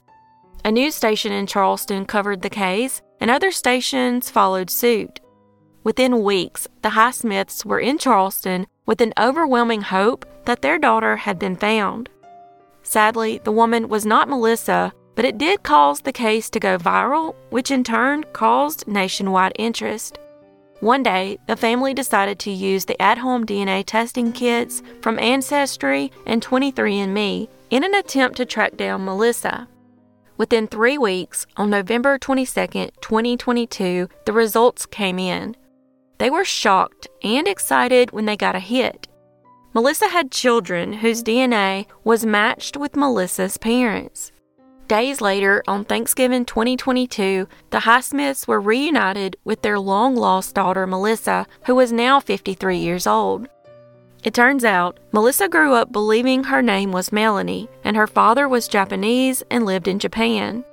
A 0.65 0.71
news 0.71 0.95
station 0.95 1.31
in 1.31 1.45
Charleston 1.45 2.03
covered 2.03 2.41
the 2.41 2.49
case, 2.49 3.03
and 3.19 3.29
other 3.29 3.51
stations 3.51 4.31
followed 4.31 4.71
suit. 4.71 5.19
Within 5.83 6.23
weeks, 6.23 6.67
the 6.81 6.89
Highsmiths 6.89 7.63
were 7.65 7.79
in 7.79 7.99
Charleston 7.99 8.65
with 8.87 8.99
an 8.99 9.13
overwhelming 9.15 9.81
hope 9.81 10.25
that 10.45 10.63
their 10.63 10.79
daughter 10.79 11.15
had 11.15 11.37
been 11.37 11.55
found. 11.55 12.09
Sadly, 12.81 13.39
the 13.43 13.51
woman 13.51 13.89
was 13.89 14.07
not 14.07 14.27
Melissa, 14.27 14.91
but 15.13 15.23
it 15.23 15.37
did 15.37 15.61
cause 15.61 16.01
the 16.01 16.11
case 16.11 16.49
to 16.49 16.59
go 16.59 16.79
viral, 16.79 17.35
which 17.51 17.69
in 17.69 17.83
turn 17.83 18.23
caused 18.33 18.87
nationwide 18.87 19.53
interest. 19.59 20.17
One 20.79 21.01
day, 21.01 21.39
the 21.47 21.55
family 21.55 21.95
decided 21.95 22.37
to 22.39 22.51
use 22.51 22.85
the 22.85 23.01
at 23.01 23.17
home 23.17 23.47
DNA 23.47 23.83
testing 23.83 24.31
kits 24.31 24.83
from 25.01 25.17
Ancestry 25.17 26.11
and 26.27 26.45
23andMe 26.45 27.47
in 27.71 27.83
an 27.83 27.95
attempt 27.95 28.37
to 28.37 28.45
track 28.45 28.77
down 28.77 29.03
Melissa. 29.03 29.67
Within 30.37 30.67
three 30.67 30.99
weeks, 30.99 31.47
on 31.57 31.71
November 31.71 32.19
22, 32.19 32.67
2022, 33.01 34.07
the 34.25 34.33
results 34.33 34.85
came 34.85 35.17
in. 35.17 35.55
They 36.19 36.29
were 36.29 36.45
shocked 36.45 37.07
and 37.23 37.47
excited 37.47 38.11
when 38.11 38.25
they 38.25 38.37
got 38.37 38.55
a 38.55 38.59
hit. 38.59 39.07
Melissa 39.73 40.09
had 40.09 40.31
children 40.31 40.93
whose 40.93 41.23
DNA 41.23 41.87
was 42.03 42.23
matched 42.23 42.77
with 42.77 42.95
Melissa's 42.95 43.57
parents. 43.57 44.31
Days 44.87 45.19
later, 45.19 45.61
on 45.67 45.83
Thanksgiving 45.83 46.45
2022, 46.45 47.49
the 47.71 47.79
Highsmiths 47.79 48.47
were 48.47 48.61
reunited 48.61 49.35
with 49.43 49.61
their 49.61 49.77
long 49.77 50.15
lost 50.15 50.55
daughter, 50.55 50.87
Melissa, 50.87 51.45
who 51.65 51.75
was 51.75 51.91
now 51.91 52.21
53 52.21 52.77
years 52.77 53.05
old. 53.05 53.49
It 54.23 54.33
turns 54.33 54.63
out, 54.63 54.97
Melissa 55.11 55.49
grew 55.49 55.73
up 55.73 55.91
believing 55.91 56.45
her 56.45 56.61
name 56.61 56.93
was 56.93 57.11
Melanie, 57.11 57.67
and 57.83 57.97
her 57.97 58.07
father 58.07 58.47
was 58.47 58.69
Japanese 58.69 59.43
and 59.51 59.65
lived 59.65 59.89
in 59.89 59.99
Japan. 59.99 60.63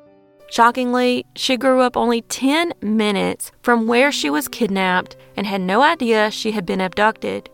Shockingly, 0.49 1.27
she 1.35 1.57
grew 1.57 1.81
up 1.81 1.97
only 1.97 2.23
10 2.23 2.73
minutes 2.81 3.51
from 3.63 3.89
where 3.89 4.13
she 4.13 4.31
was 4.31 4.47
kidnapped 4.47 5.17
and 5.37 5.45
had 5.45 5.61
no 5.61 5.83
idea 5.83 6.31
she 6.31 6.53
had 6.53 6.65
been 6.65 6.81
abducted. 6.81 7.51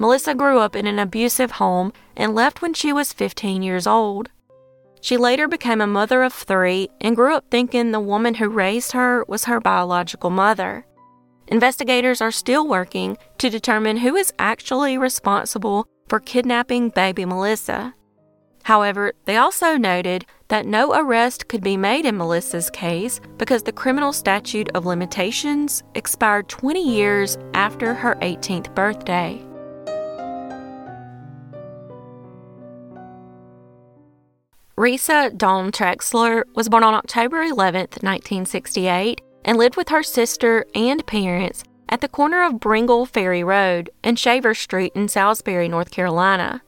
Melissa 0.00 0.34
grew 0.34 0.58
up 0.58 0.74
in 0.74 0.88
an 0.88 0.98
abusive 0.98 1.52
home 1.52 1.92
and 2.16 2.34
left 2.34 2.60
when 2.60 2.74
she 2.74 2.92
was 2.92 3.12
15 3.12 3.62
years 3.62 3.86
old. 3.86 4.30
She 5.02 5.16
later 5.16 5.48
became 5.48 5.80
a 5.80 5.86
mother 5.86 6.22
of 6.22 6.32
three 6.32 6.88
and 7.00 7.16
grew 7.16 7.34
up 7.34 7.44
thinking 7.50 7.90
the 7.90 7.98
woman 7.98 8.34
who 8.34 8.48
raised 8.48 8.92
her 8.92 9.24
was 9.26 9.44
her 9.44 9.60
biological 9.60 10.30
mother. 10.30 10.86
Investigators 11.48 12.20
are 12.20 12.30
still 12.30 12.68
working 12.68 13.18
to 13.38 13.50
determine 13.50 13.96
who 13.96 14.14
is 14.14 14.32
actually 14.38 14.96
responsible 14.96 15.88
for 16.08 16.20
kidnapping 16.20 16.88
baby 16.90 17.24
Melissa. 17.24 17.94
However, 18.62 19.12
they 19.24 19.36
also 19.38 19.76
noted 19.76 20.24
that 20.46 20.66
no 20.66 20.94
arrest 20.94 21.48
could 21.48 21.64
be 21.64 21.76
made 21.76 22.06
in 22.06 22.16
Melissa's 22.16 22.70
case 22.70 23.20
because 23.38 23.64
the 23.64 23.72
criminal 23.72 24.12
statute 24.12 24.68
of 24.72 24.86
limitations 24.86 25.82
expired 25.96 26.48
20 26.48 26.80
years 26.80 27.36
after 27.54 27.92
her 27.92 28.14
18th 28.22 28.72
birthday. 28.76 29.44
Reesa 34.82 35.38
Dawn 35.38 35.70
Trexler 35.70 36.42
was 36.56 36.68
born 36.68 36.82
on 36.82 36.92
October 36.92 37.40
11, 37.40 37.82
1968, 38.00 39.20
and 39.44 39.56
lived 39.56 39.76
with 39.76 39.90
her 39.90 40.02
sister 40.02 40.66
and 40.74 41.06
parents 41.06 41.62
at 41.88 42.00
the 42.00 42.08
corner 42.08 42.42
of 42.42 42.58
Bringle 42.58 43.06
Ferry 43.06 43.44
Road 43.44 43.90
and 44.02 44.18
Shaver 44.18 44.54
Street 44.54 44.90
in 44.96 45.06
Salisbury, 45.06 45.68
North 45.68 45.92
Carolina. 45.92 46.62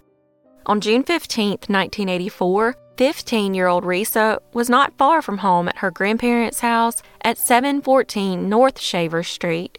On 0.67 0.81
June 0.81 1.03
15, 1.03 1.49
1984, 1.67 2.77
15 2.99 3.53
year 3.53 3.67
old 3.67 3.83
Reesa 3.83 4.39
was 4.53 4.71
not 4.71 4.97
far 4.97 5.21
from 5.21 5.39
home 5.39 5.69
at 5.69 5.79
her 5.79 5.91
grandparents' 5.91 6.61
house 6.61 7.03
at 7.23 7.37
714 7.37 8.49
North 8.49 8.79
Shaver 8.79 9.25
Street. 9.25 9.77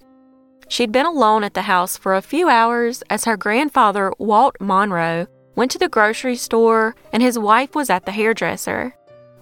She'd 0.68 0.92
been 0.92 1.06
alone 1.06 1.46
at 1.46 1.54
the 1.54 1.62
house 1.62 1.96
for 1.96 2.14
a 2.14 2.22
few 2.22 2.50
hours 2.50 3.02
as 3.10 3.24
her 3.24 3.38
grandfather, 3.38 4.12
Walt 4.20 4.58
Monroe, 4.60 5.28
went 5.56 5.72
to 5.72 5.80
the 5.80 5.90
grocery 5.90 6.36
store, 6.36 6.96
and 7.12 7.24
his 7.24 7.40
wife 7.40 7.76
was 7.76 7.90
at 7.90 8.06
the 8.06 8.12
hairdresser. 8.12 8.96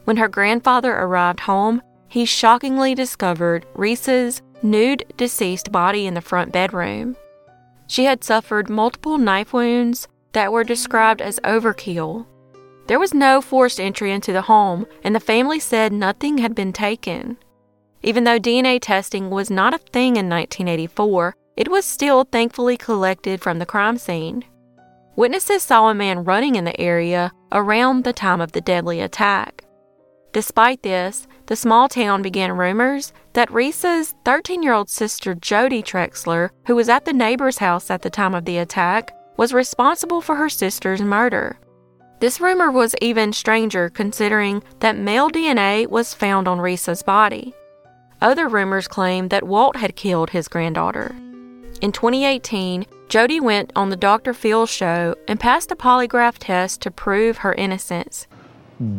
When 0.05 0.17
her 0.17 0.27
grandfather 0.27 0.93
arrived 0.93 1.41
home, 1.41 1.81
he 2.07 2.25
shockingly 2.25 2.93
discovered 2.93 3.65
Reesa's 3.73 4.41
nude 4.61 5.05
deceased 5.17 5.71
body 5.71 6.05
in 6.05 6.13
the 6.13 6.21
front 6.21 6.51
bedroom. 6.51 7.15
She 7.87 8.05
had 8.05 8.23
suffered 8.23 8.69
multiple 8.69 9.17
knife 9.17 9.53
wounds 9.53 10.07
that 10.33 10.51
were 10.51 10.63
described 10.63 11.21
as 11.21 11.39
overkill. 11.43 12.25
There 12.87 12.99
was 12.99 13.13
no 13.13 13.41
forced 13.41 13.79
entry 13.79 14.11
into 14.11 14.33
the 14.33 14.43
home, 14.43 14.85
and 15.03 15.15
the 15.15 15.19
family 15.19 15.59
said 15.59 15.93
nothing 15.93 16.37
had 16.37 16.53
been 16.53 16.73
taken. 16.73 17.37
Even 18.01 18.25
though 18.25 18.39
DNA 18.39 18.79
testing 18.81 19.29
was 19.29 19.49
not 19.49 19.73
a 19.73 19.77
thing 19.77 20.17
in 20.17 20.29
1984, 20.29 21.35
it 21.55 21.69
was 21.69 21.85
still 21.85 22.25
thankfully 22.25 22.75
collected 22.75 23.41
from 23.41 23.59
the 23.59 23.65
crime 23.65 23.97
scene. 23.97 24.43
Witnesses 25.15 25.61
saw 25.61 25.89
a 25.89 25.93
man 25.93 26.23
running 26.23 26.55
in 26.55 26.63
the 26.63 26.79
area 26.81 27.31
around 27.51 28.03
the 28.03 28.13
time 28.13 28.41
of 28.41 28.51
the 28.53 28.61
deadly 28.61 28.99
attack. 28.99 29.63
Despite 30.31 30.81
this, 30.81 31.27
the 31.45 31.55
small 31.55 31.87
town 31.87 32.23
began 32.23 32.51
rumors 32.51 33.13
that 33.33 33.51
Reesa's 33.51 34.15
13 34.25 34.63
year 34.63 34.73
old 34.73 34.89
sister 34.89 35.35
Jody 35.35 35.83
Trexler, 35.83 36.49
who 36.65 36.75
was 36.75 36.89
at 36.89 37.05
the 37.05 37.13
neighbor's 37.13 37.59
house 37.59 37.91
at 37.91 38.01
the 38.01 38.09
time 38.09 38.33
of 38.33 38.45
the 38.45 38.57
attack, 38.57 39.15
was 39.37 39.53
responsible 39.53 40.19
for 40.19 40.35
her 40.35 40.49
sister's 40.49 41.01
murder. 41.01 41.59
This 42.19 42.41
rumor 42.41 42.71
was 42.71 42.95
even 42.99 43.33
stranger 43.33 43.89
considering 43.89 44.63
that 44.79 44.97
male 44.97 45.29
DNA 45.29 45.87
was 45.87 46.15
found 46.15 46.47
on 46.47 46.59
Reesa's 46.59 47.03
body. 47.03 47.53
Other 48.19 48.47
rumors 48.47 48.87
claimed 48.87 49.29
that 49.29 49.43
Walt 49.43 49.75
had 49.75 49.95
killed 49.95 50.31
his 50.31 50.47
granddaughter. 50.47 51.13
In 51.81 51.91
2018, 51.91 52.85
Jody 53.13 53.39
went 53.39 53.71
on 53.75 53.91
the 53.91 53.95
Dr. 53.95 54.33
Phil 54.33 54.65
show 54.65 55.13
and 55.27 55.39
passed 55.39 55.69
a 55.69 55.75
polygraph 55.75 56.39
test 56.39 56.81
to 56.81 56.89
prove 56.89 57.37
her 57.37 57.53
innocence. 57.53 58.25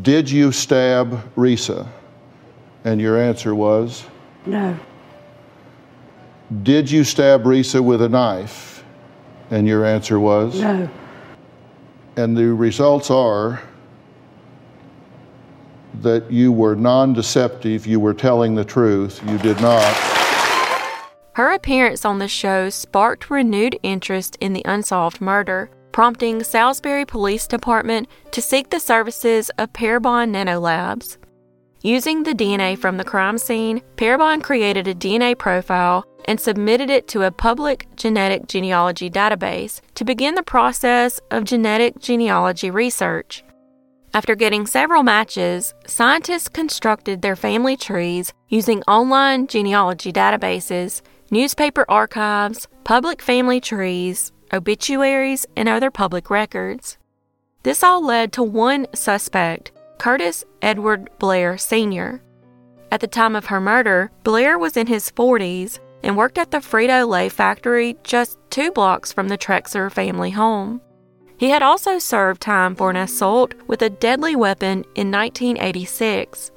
Did 0.02 0.30
you 0.30 0.52
stab 0.52 1.34
Reesa? 1.34 1.88
And 2.84 3.00
your 3.00 3.20
answer 3.20 3.56
was? 3.56 4.06
No. 4.46 4.78
Did 6.62 6.88
you 6.88 7.02
stab 7.02 7.42
Reesa 7.42 7.82
with 7.82 8.02
a 8.02 8.08
knife? 8.08 8.84
And 9.50 9.66
your 9.66 9.84
answer 9.84 10.20
was? 10.20 10.60
No. 10.60 10.88
And 12.14 12.36
the 12.36 12.54
results 12.54 13.10
are 13.10 13.60
that 16.02 16.30
you 16.30 16.52
were 16.52 16.76
non 16.76 17.14
deceptive, 17.14 17.84
you 17.84 17.98
were 17.98 18.14
telling 18.14 18.54
the 18.54 18.64
truth, 18.64 19.20
you 19.26 19.38
did 19.38 19.60
not. 19.60 20.13
Her 21.34 21.50
appearance 21.50 22.04
on 22.04 22.20
the 22.20 22.28
show 22.28 22.70
sparked 22.70 23.28
renewed 23.28 23.76
interest 23.82 24.36
in 24.40 24.52
the 24.52 24.62
unsolved 24.64 25.20
murder, 25.20 25.68
prompting 25.90 26.44
Salisbury 26.44 27.04
Police 27.04 27.48
Department 27.48 28.06
to 28.30 28.40
seek 28.40 28.70
the 28.70 28.78
services 28.78 29.50
of 29.58 29.72
Parabon 29.72 30.30
Nanolabs. 30.30 31.16
Using 31.82 32.22
the 32.22 32.34
DNA 32.34 32.78
from 32.78 32.98
the 32.98 33.04
crime 33.04 33.36
scene, 33.36 33.82
Parabon 33.96 34.44
created 34.44 34.86
a 34.86 34.94
DNA 34.94 35.36
profile 35.36 36.04
and 36.26 36.38
submitted 36.38 36.88
it 36.88 37.08
to 37.08 37.24
a 37.24 37.32
public 37.32 37.88
genetic 37.96 38.46
genealogy 38.46 39.10
database 39.10 39.80
to 39.96 40.04
begin 40.04 40.36
the 40.36 40.42
process 40.44 41.20
of 41.32 41.42
genetic 41.42 41.98
genealogy 41.98 42.70
research. 42.70 43.42
After 44.14 44.36
getting 44.36 44.66
several 44.66 45.02
matches, 45.02 45.74
scientists 45.84 46.48
constructed 46.48 47.22
their 47.22 47.34
family 47.34 47.76
trees 47.76 48.32
using 48.48 48.84
online 48.84 49.48
genealogy 49.48 50.12
databases 50.12 51.02
newspaper 51.30 51.84
archives, 51.88 52.68
public 52.84 53.22
family 53.22 53.60
trees, 53.60 54.32
obituaries, 54.52 55.46
and 55.56 55.68
other 55.68 55.90
public 55.90 56.30
records. 56.30 56.98
This 57.62 57.82
all 57.82 58.04
led 58.04 58.32
to 58.32 58.42
one 58.42 58.86
suspect, 58.94 59.72
Curtis 59.98 60.44
Edward 60.60 61.10
Blair 61.18 61.56
Sr. 61.56 62.22
At 62.90 63.00
the 63.00 63.06
time 63.06 63.34
of 63.34 63.46
her 63.46 63.60
murder, 63.60 64.10
Blair 64.22 64.58
was 64.58 64.76
in 64.76 64.86
his 64.86 65.10
40s 65.10 65.78
and 66.02 66.16
worked 66.16 66.38
at 66.38 66.50
the 66.50 66.58
Frito 66.58 67.08
Lay 67.08 67.28
factory 67.28 67.96
just 68.04 68.38
two 68.50 68.70
blocks 68.70 69.12
from 69.12 69.28
the 69.28 69.38
Trexler 69.38 69.90
family 69.90 70.30
home. 70.30 70.80
He 71.38 71.50
had 71.50 71.62
also 71.62 71.98
served 71.98 72.42
time 72.42 72.76
for 72.76 72.90
an 72.90 72.96
assault 72.96 73.54
with 73.66 73.82
a 73.82 73.90
deadly 73.90 74.36
weapon 74.36 74.84
in 74.94 75.10
1986. 75.10 76.52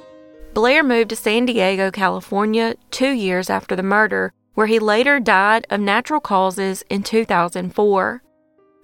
Blair 0.54 0.84
moved 0.84 1.10
to 1.10 1.16
San 1.16 1.46
Diego, 1.46 1.90
California, 1.90 2.76
two 2.92 3.12
years 3.12 3.50
after 3.50 3.76
the 3.76 3.84
murder, 3.84 4.34
where 4.58 4.66
he 4.66 4.80
later 4.80 5.20
died 5.20 5.68
of 5.70 5.80
natural 5.80 6.20
causes 6.20 6.84
in 6.90 7.04
2004. 7.04 8.24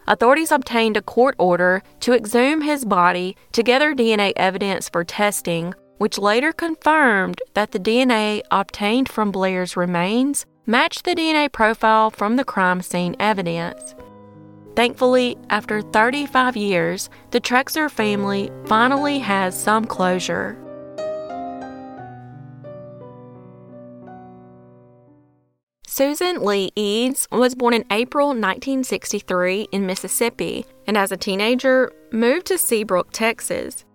Authorities 0.06 0.52
obtained 0.52 0.96
a 0.96 1.02
court 1.02 1.34
order 1.40 1.82
to 2.00 2.14
exhume 2.14 2.62
his 2.62 2.86
body 2.86 3.36
to 3.54 3.64
gather 3.64 3.96
DNA 3.96 4.34
evidence 4.36 4.88
for 4.88 5.04
testing, 5.04 5.74
which 5.98 6.20
later 6.20 6.54
confirmed 6.54 7.42
that 7.56 7.72
the 7.72 7.80
DNA 7.80 8.44
obtained 8.52 9.10
from 9.10 9.32
Blair's 9.32 9.76
remains 9.76 10.46
matched 10.68 11.06
the 11.06 11.16
DNA 11.16 11.52
profile 11.52 12.12
from 12.12 12.36
the 12.36 12.46
crime 12.46 12.84
scene 12.84 13.16
evidence. 13.20 13.96
Thankfully, 14.76 15.40
after 15.50 15.82
35 15.82 16.56
years, 16.56 17.10
the 17.32 17.42
Trexler 17.42 17.90
family 17.90 18.52
finally 18.68 19.18
has 19.18 19.60
some 19.60 19.86
closure. 19.86 20.56
Susan 25.96 26.44
Lee 26.44 26.72
Eads 26.76 27.28
was 27.32 27.54
born 27.54 27.76
in 27.76 27.86
April 27.92 28.30
1963 28.30 29.68
in 29.72 29.86
Mississippi 29.86 30.66
and 30.88 30.98
as 30.98 31.12
a 31.12 31.18
teenager 31.18 31.92
moved 32.12 32.48
to 32.48 32.58
Seabrook, 32.58 33.12
Texas. 33.12 33.86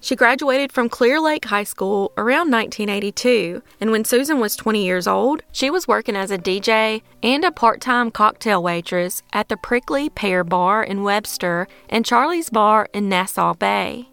She 0.00 0.16
graduated 0.16 0.72
from 0.72 0.88
Clear 0.88 1.20
Lake 1.20 1.44
High 1.44 1.64
School 1.64 2.10
around 2.16 2.50
1982, 2.50 3.62
and 3.82 3.90
when 3.90 4.06
Susan 4.06 4.40
was 4.40 4.56
20 4.56 4.82
years 4.82 5.06
old, 5.06 5.42
she 5.52 5.68
was 5.68 5.86
working 5.86 6.16
as 6.16 6.30
a 6.30 6.38
DJ 6.38 7.02
and 7.22 7.44
a 7.44 7.52
part 7.52 7.82
time 7.82 8.10
cocktail 8.10 8.62
waitress 8.62 9.22
at 9.34 9.50
the 9.50 9.58
Prickly 9.58 10.08
Pear 10.08 10.44
Bar 10.44 10.82
in 10.82 11.02
Webster 11.02 11.68
and 11.90 12.06
Charlie's 12.06 12.48
Bar 12.48 12.88
in 12.94 13.10
Nassau 13.10 13.52
Bay. 13.52 14.08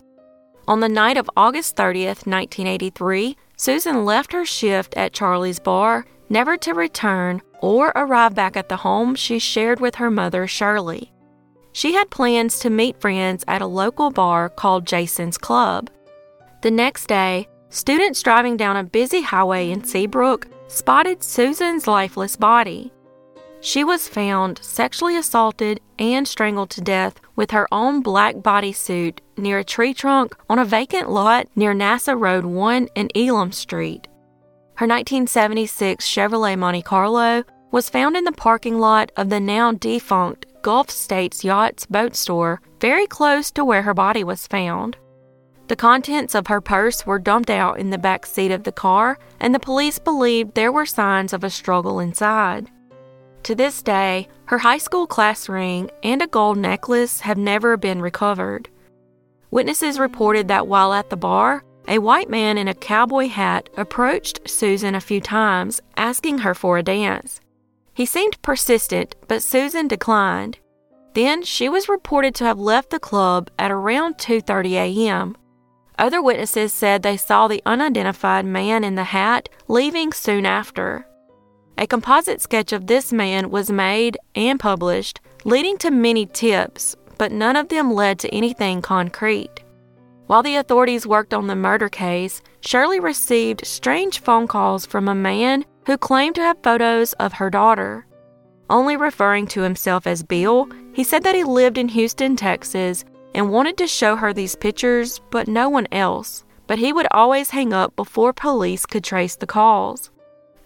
On 0.67 0.81
the 0.81 0.89
night 0.89 1.15
of 1.15 1.29
August 1.37 1.77
30th, 1.77 2.27
1983, 2.27 3.37
Susan 3.55 4.03
left 4.03 4.33
her 4.33 4.45
shift 4.45 4.93
at 4.97 5.13
Charlie's 5.13 5.59
Bar, 5.59 6.05
never 6.29 6.57
to 6.57 6.73
return 6.73 7.41
or 7.61 7.91
arrive 7.95 8.35
back 8.35 8.55
at 8.55 8.69
the 8.69 8.77
home 8.77 9.15
she 9.15 9.39
shared 9.39 9.79
with 9.79 9.95
her 9.95 10.11
mother, 10.11 10.47
Shirley. 10.47 11.11
She 11.71 11.93
had 11.93 12.09
plans 12.09 12.59
to 12.59 12.69
meet 12.69 12.99
friends 12.99 13.43
at 13.47 13.61
a 13.61 13.67
local 13.67 14.11
bar 14.11 14.49
called 14.49 14.85
Jason's 14.85 15.37
Club. 15.37 15.89
The 16.61 16.71
next 16.71 17.07
day, 17.07 17.47
students 17.69 18.21
driving 18.21 18.57
down 18.57 18.75
a 18.75 18.83
busy 18.83 19.21
highway 19.21 19.69
in 19.69 19.83
Seabrook 19.83 20.47
spotted 20.67 21.23
Susan's 21.23 21.87
lifeless 21.87 22.35
body. 22.35 22.91
She 23.61 23.83
was 23.83 24.09
found 24.09 24.59
sexually 24.61 25.15
assaulted 25.15 25.79
and 25.97 26.27
strangled 26.27 26.69
to 26.71 26.81
death 26.81 27.21
with 27.35 27.51
her 27.51 27.67
own 27.71 28.01
black 28.01 28.35
bodysuit 28.35 29.19
near 29.37 29.59
a 29.59 29.63
tree 29.63 29.93
trunk 29.93 30.35
on 30.49 30.59
a 30.59 30.65
vacant 30.65 31.09
lot 31.09 31.47
near 31.55 31.73
NASA 31.73 32.19
Road 32.19 32.43
1 32.43 32.89
and 32.95 33.09
Elam 33.15 33.53
Street. 33.53 34.08
Her 34.79 34.85
1976 34.85 36.07
Chevrolet 36.07 36.57
Monte 36.57 36.83
Carlo 36.83 37.43
was 37.69 37.89
found 37.89 38.15
in 38.15 38.23
the 38.23 38.31
parking 38.31 38.79
lot 38.79 39.11
of 39.17 39.29
the 39.29 39.41
now 39.41 39.73
defunct 39.73 40.45
Gulf 40.61 40.89
States 40.89 41.43
Yachts 41.43 41.85
boat 41.85 42.15
store 42.15 42.61
very 42.79 43.05
close 43.05 43.51
to 43.51 43.65
where 43.65 43.81
her 43.81 43.93
body 43.93 44.23
was 44.23 44.47
found. 44.47 44.95
The 45.67 45.75
contents 45.75 46.33
of 46.33 46.47
her 46.47 46.61
purse 46.61 47.05
were 47.05 47.19
dumped 47.19 47.49
out 47.49 47.77
in 47.77 47.89
the 47.89 47.97
back 47.97 48.25
seat 48.25 48.51
of 48.51 48.63
the 48.63 48.71
car, 48.71 49.19
and 49.41 49.53
the 49.53 49.59
police 49.59 49.99
believed 49.99 50.55
there 50.55 50.71
were 50.71 50.85
signs 50.85 51.33
of 51.33 51.43
a 51.43 51.49
struggle 51.49 51.99
inside. 51.99 52.71
To 53.43 53.55
this 53.55 53.81
day, 53.81 54.29
her 54.45 54.59
high 54.59 54.77
school 54.77 55.07
class 55.07 55.49
ring 55.49 55.91
and 56.03 56.21
a 56.21 56.27
gold 56.27 56.57
necklace 56.57 57.19
have 57.19 57.37
never 57.37 57.75
been 57.75 58.01
recovered. 58.01 58.69
Witnesses 59.51 59.99
reported 59.99 60.47
that 60.47 60.67
while 60.67 60.93
at 60.93 61.09
the 61.09 61.17
bar, 61.17 61.65
a 61.89 61.97
white 61.97 62.29
man 62.29 62.57
in 62.57 62.67
a 62.67 62.73
cowboy 62.73 63.27
hat 63.27 63.67
approached 63.75 64.47
Susan 64.47 64.93
a 64.93 65.01
few 65.01 65.19
times, 65.19 65.81
asking 65.97 66.37
her 66.39 66.53
for 66.53 66.77
a 66.77 66.83
dance. 66.83 67.41
He 67.95 68.05
seemed 68.05 68.41
persistent, 68.43 69.15
but 69.27 69.41
Susan 69.41 69.87
declined. 69.87 70.59
Then 71.15 71.41
she 71.43 71.67
was 71.67 71.89
reported 71.89 72.35
to 72.35 72.45
have 72.45 72.59
left 72.59 72.91
the 72.91 72.99
club 72.99 73.49
at 73.57 73.71
around 73.71 74.19
2:30 74.19 74.73
a.m. 74.73 75.35
Other 75.97 76.21
witnesses 76.21 76.71
said 76.71 77.01
they 77.01 77.17
saw 77.17 77.47
the 77.47 77.63
unidentified 77.65 78.45
man 78.45 78.83
in 78.83 78.93
the 78.93 79.05
hat 79.05 79.49
leaving 79.67 80.13
soon 80.13 80.45
after. 80.45 81.07
A 81.77 81.87
composite 81.87 82.39
sketch 82.39 82.71
of 82.71 82.85
this 82.85 83.11
man 83.11 83.49
was 83.49 83.71
made 83.71 84.17
and 84.35 84.59
published, 84.59 85.19
leading 85.43 85.77
to 85.79 85.89
many 85.89 86.25
tips, 86.27 86.95
but 87.17 87.31
none 87.31 87.55
of 87.55 87.69
them 87.69 87.91
led 87.91 88.19
to 88.19 88.33
anything 88.33 88.81
concrete. 88.81 89.63
While 90.29 90.43
the 90.43 90.57
authorities 90.57 91.07
worked 91.07 91.33
on 91.33 91.47
the 91.47 91.55
murder 91.55 91.89
case, 91.89 92.43
Shirley 92.61 92.99
received 92.99 93.65
strange 93.65 94.19
phone 94.19 94.45
calls 94.45 94.85
from 94.85 95.07
a 95.07 95.15
man 95.15 95.65
who 95.87 95.97
claimed 95.97 96.35
to 96.35 96.43
have 96.43 96.61
photos 96.61 97.13
of 97.13 97.33
her 97.33 97.49
daughter. 97.49 98.05
Only 98.69 98.95
referring 98.95 99.47
to 99.47 99.61
himself 99.61 100.05
as 100.05 100.21
Bill, 100.21 100.69
he 100.93 101.03
said 101.03 101.23
that 101.23 101.33
he 101.33 101.43
lived 101.43 101.79
in 101.79 101.87
Houston, 101.87 102.35
Texas, 102.35 103.05
and 103.33 103.49
wanted 103.49 103.75
to 103.79 103.87
show 103.87 104.15
her 104.17 104.31
these 104.31 104.53
pictures, 104.55 105.19
but 105.31 105.47
no 105.47 105.67
one 105.67 105.87
else. 105.91 106.43
But 106.67 106.77
he 106.77 106.93
would 106.93 107.07
always 107.09 107.49
hang 107.49 107.73
up 107.73 107.95
before 107.95 108.31
police 108.31 108.85
could 108.85 109.03
trace 109.03 109.35
the 109.35 109.47
calls. 109.47 110.11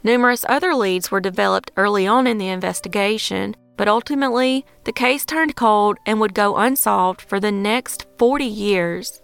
Numerous 0.04 0.44
other 0.50 0.76
leads 0.76 1.10
were 1.10 1.22
developed 1.22 1.72
early 1.78 2.06
on 2.06 2.28
in 2.28 2.38
the 2.38 2.50
investigation, 2.50 3.56
but 3.78 3.88
ultimately, 3.88 4.66
the 4.84 4.92
case 4.92 5.24
turned 5.24 5.56
cold 5.56 6.00
and 6.06 6.20
would 6.20 6.34
go 6.34 6.58
unsolved 6.58 7.22
for 7.22 7.40
the 7.40 7.54
next 7.54 8.08
40 8.18 8.44
years. 8.44 9.22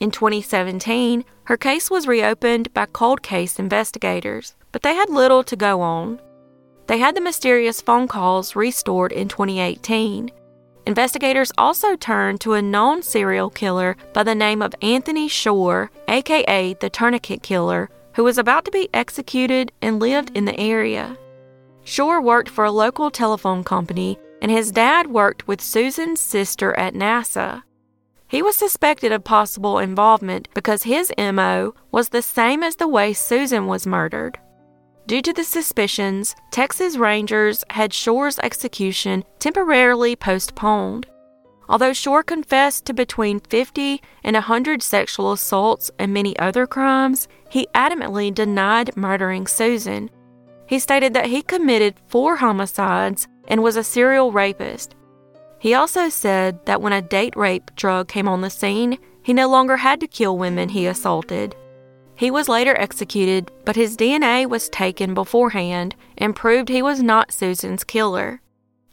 In 0.00 0.10
2017, 0.10 1.24
her 1.44 1.56
case 1.56 1.90
was 1.90 2.08
reopened 2.08 2.72
by 2.74 2.86
cold 2.86 3.22
case 3.22 3.58
investigators 3.58 4.54
but 4.72 4.82
they 4.82 4.94
had 4.94 5.10
little 5.10 5.42
to 5.44 5.56
go 5.56 5.80
on. 5.80 6.20
They 6.86 6.98
had 6.98 7.14
the 7.14 7.20
mysterious 7.20 7.80
phone 7.80 8.08
calls 8.08 8.56
restored 8.56 9.12
in 9.12 9.28
2018. 9.28 10.30
Investigators 10.86 11.52
also 11.58 11.94
turned 11.94 12.40
to 12.40 12.54
a 12.54 12.62
known 12.62 13.02
serial 13.02 13.50
killer 13.50 13.96
by 14.12 14.22
the 14.22 14.34
name 14.34 14.62
of 14.62 14.74
Anthony 14.82 15.28
Shore, 15.28 15.90
aka 16.08 16.74
the 16.74 16.90
Tourniquet 16.90 17.42
Killer, 17.42 17.90
who 18.14 18.24
was 18.24 18.38
about 18.38 18.64
to 18.64 18.70
be 18.70 18.88
executed 18.92 19.72
and 19.82 20.00
lived 20.00 20.36
in 20.36 20.46
the 20.46 20.58
area. 20.58 21.16
Shore 21.84 22.20
worked 22.20 22.48
for 22.48 22.64
a 22.64 22.72
local 22.72 23.10
telephone 23.10 23.62
company, 23.62 24.18
and 24.42 24.50
his 24.50 24.72
dad 24.72 25.06
worked 25.06 25.46
with 25.46 25.60
Susan's 25.60 26.20
sister 26.20 26.76
at 26.78 26.94
NASA. 26.94 27.62
He 28.30 28.42
was 28.42 28.54
suspected 28.54 29.10
of 29.10 29.24
possible 29.24 29.80
involvement 29.80 30.46
because 30.54 30.84
his 30.84 31.12
MO 31.18 31.74
was 31.90 32.10
the 32.10 32.22
same 32.22 32.62
as 32.62 32.76
the 32.76 32.86
way 32.86 33.12
Susan 33.12 33.66
was 33.66 33.88
murdered. 33.88 34.38
Due 35.08 35.20
to 35.20 35.32
the 35.32 35.42
suspicions, 35.42 36.36
Texas 36.52 36.96
Rangers 36.96 37.64
had 37.70 37.92
Shore's 37.92 38.38
execution 38.38 39.24
temporarily 39.40 40.14
postponed. 40.14 41.08
Although 41.68 41.92
Shore 41.92 42.22
confessed 42.22 42.84
to 42.84 42.94
between 42.94 43.40
50 43.40 44.00
and 44.22 44.34
100 44.34 44.80
sexual 44.80 45.32
assaults 45.32 45.90
and 45.98 46.14
many 46.14 46.38
other 46.38 46.68
crimes, 46.68 47.26
he 47.48 47.66
adamantly 47.74 48.32
denied 48.32 48.96
murdering 48.96 49.48
Susan. 49.48 50.08
He 50.68 50.78
stated 50.78 51.14
that 51.14 51.26
he 51.26 51.42
committed 51.42 51.96
four 52.06 52.36
homicides 52.36 53.26
and 53.48 53.60
was 53.60 53.74
a 53.74 53.82
serial 53.82 54.30
rapist. 54.30 54.94
He 55.60 55.74
also 55.74 56.08
said 56.08 56.64
that 56.64 56.80
when 56.80 56.94
a 56.94 57.02
date 57.02 57.36
rape 57.36 57.70
drug 57.76 58.08
came 58.08 58.26
on 58.26 58.40
the 58.40 58.48
scene, 58.48 58.98
he 59.22 59.34
no 59.34 59.46
longer 59.46 59.76
had 59.76 60.00
to 60.00 60.08
kill 60.08 60.38
women 60.38 60.70
he 60.70 60.86
assaulted. 60.86 61.54
He 62.16 62.30
was 62.30 62.48
later 62.48 62.74
executed, 62.78 63.52
but 63.66 63.76
his 63.76 63.96
DNA 63.96 64.48
was 64.48 64.70
taken 64.70 65.12
beforehand 65.12 65.94
and 66.16 66.34
proved 66.34 66.70
he 66.70 66.80
was 66.80 67.02
not 67.02 67.30
Susan's 67.30 67.84
killer. 67.84 68.40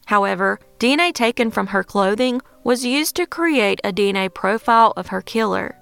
However, 0.08 0.60
DNA 0.77 1.13
taken 1.13 1.51
from 1.51 1.67
her 1.67 1.86
clothing 1.86 2.41
was 2.65 2.86
used 2.86 3.15
to 3.15 3.25
create 3.25 3.80
a 3.86 3.93
DNA 3.93 4.34
profile 4.34 4.93
of 4.97 5.08
her 5.08 5.21
killer. 5.21 5.77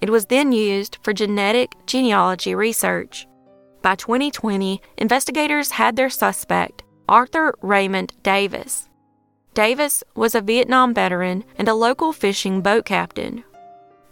It 0.00 0.08
was 0.08 0.26
then 0.26 0.50
used 0.50 0.96
for 1.02 1.12
genetic 1.12 1.72
genealogy 1.86 2.54
research. 2.54 3.26
By 3.82 3.96
2020, 3.96 4.80
investigators 4.96 5.72
had 5.72 5.96
their 5.96 6.10
suspect, 6.10 6.84
Arthur 7.06 7.54
Raymond 7.60 8.14
Davis. 8.22 8.88
Davis 9.54 10.02
was 10.14 10.34
a 10.34 10.40
Vietnam 10.40 10.94
veteran 10.94 11.44
and 11.56 11.68
a 11.68 11.74
local 11.74 12.12
fishing 12.12 12.60
boat 12.60 12.84
captain 12.84 13.44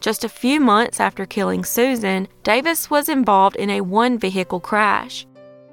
just 0.00 0.24
a 0.24 0.28
few 0.30 0.60
months 0.60 0.98
after 0.98 1.26
killing 1.26 1.62
Susan, 1.62 2.26
Davis 2.42 2.90
was 2.90 3.08
involved 3.08 3.56
in 3.56 3.70
a 3.70 3.82
one 3.82 4.18
vehicle 4.18 4.60
crash. 4.60 5.26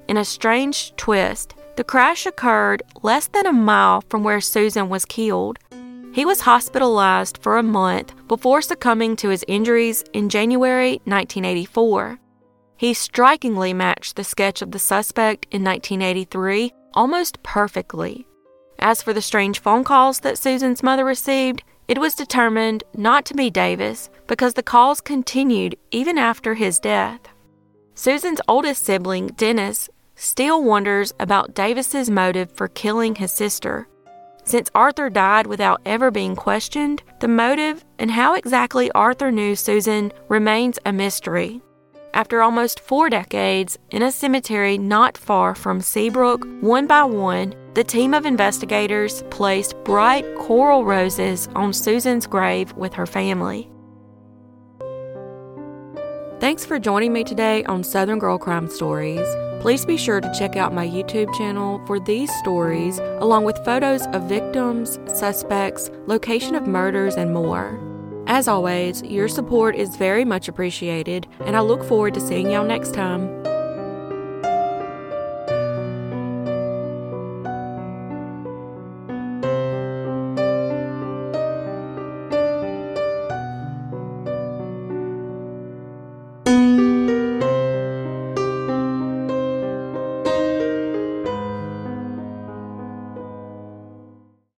In 0.07 0.17
a 0.17 0.25
strange 0.25 0.93
twist, 0.97 1.55
The 1.77 1.83
crash 1.83 2.25
occurred 2.25 2.81
less 3.03 3.27
than 3.27 3.45
a 3.45 3.53
mile 3.53 4.01
from 4.09 4.23
where 4.23 4.41
Susan 4.41 4.89
was 4.89 5.05
killed. 5.05 5.59
He 6.11 6.25
was 6.25 6.41
hospitalized 6.41 7.37
for 7.37 7.57
a 7.57 7.63
month 7.63 8.13
before 8.27 8.63
succumbing 8.63 9.15
to 9.17 9.29
his 9.29 9.45
injuries 9.47 10.03
in 10.11 10.27
January 10.27 10.93
1984. 11.05 12.19
He 12.77 12.93
strikingly 12.95 13.73
matched 13.73 14.15
the 14.15 14.23
sketch 14.23 14.63
of 14.63 14.71
the 14.71 14.79
suspect 14.79 15.45
in 15.51 15.63
1983 15.63 16.73
almost 16.95 17.43
perfectly. 17.43 18.26
As 18.79 19.01
for 19.01 19.13
the 19.13 19.21
strange 19.21 19.59
phone 19.59 19.83
calls 19.83 20.19
that 20.19 20.37
Susan's 20.37 20.83
mother 20.83 21.03
received, 21.03 21.63
it 21.87 21.99
was 21.99 22.15
determined 22.15 22.83
not 22.95 23.25
to 23.25 23.33
be 23.33 23.49
Davis 23.49 24.09
because 24.27 24.53
the 24.53 24.63
calls 24.63 25.01
continued 25.01 25.75
even 25.91 26.17
after 26.17 26.53
his 26.53 26.79
death. 26.79 27.21
Susan's 27.95 28.41
oldest 28.47 28.85
sibling, 28.85 29.27
Dennis, 29.27 29.89
still 30.15 30.63
wonders 30.63 31.13
about 31.19 31.55
Davis's 31.55 32.09
motive 32.09 32.51
for 32.51 32.67
killing 32.67 33.15
his 33.15 33.31
sister. 33.31 33.87
Since 34.43 34.69
Arthur 34.75 35.09
died 35.09 35.47
without 35.47 35.81
ever 35.85 36.11
being 36.11 36.35
questioned, 36.35 37.03
the 37.19 37.27
motive 37.27 37.83
and 37.99 38.11
how 38.11 38.35
exactly 38.35 38.91
Arthur 38.91 39.31
knew 39.31 39.55
Susan 39.55 40.11
remains 40.29 40.79
a 40.85 40.93
mystery. 40.93 41.61
After 42.17 42.41
almost 42.41 42.79
four 42.79 43.11
decades, 43.11 43.77
in 43.91 44.01
a 44.01 44.11
cemetery 44.11 44.79
not 44.79 45.15
far 45.15 45.53
from 45.53 45.79
Seabrook, 45.79 46.47
one 46.61 46.87
by 46.87 47.03
one, 47.03 47.53
the 47.75 47.83
team 47.83 48.15
of 48.15 48.25
investigators 48.25 49.23
placed 49.29 49.75
bright 49.83 50.25
coral 50.35 50.83
roses 50.83 51.47
on 51.55 51.73
Susan's 51.73 52.25
grave 52.25 52.73
with 52.73 52.91
her 52.95 53.05
family. 53.05 53.69
Thanks 56.39 56.65
for 56.65 56.79
joining 56.79 57.13
me 57.13 57.23
today 57.23 57.63
on 57.65 57.83
Southern 57.83 58.17
Girl 58.17 58.39
Crime 58.39 58.67
Stories. 58.67 59.27
Please 59.61 59.85
be 59.85 59.95
sure 59.95 60.19
to 60.19 60.33
check 60.39 60.55
out 60.55 60.73
my 60.73 60.87
YouTube 60.87 61.31
channel 61.37 61.85
for 61.85 61.99
these 61.99 62.35
stories, 62.39 62.97
along 62.97 63.43
with 63.43 63.63
photos 63.63 64.07
of 64.07 64.23
victims, 64.23 64.97
suspects, 65.05 65.91
location 66.07 66.55
of 66.55 66.65
murders, 66.65 67.13
and 67.13 67.31
more. 67.31 67.86
As 68.29 68.49
always, 68.49 69.01
your 69.03 69.29
support 69.29 69.73
is 69.77 69.95
very 69.95 70.25
much 70.25 70.49
appreciated, 70.49 71.27
and 71.45 71.55
I 71.55 71.61
look 71.61 71.81
forward 71.81 72.13
to 72.15 72.19
seeing 72.19 72.51
y'all 72.51 72.65
next 72.65 72.93
time. 72.93 73.46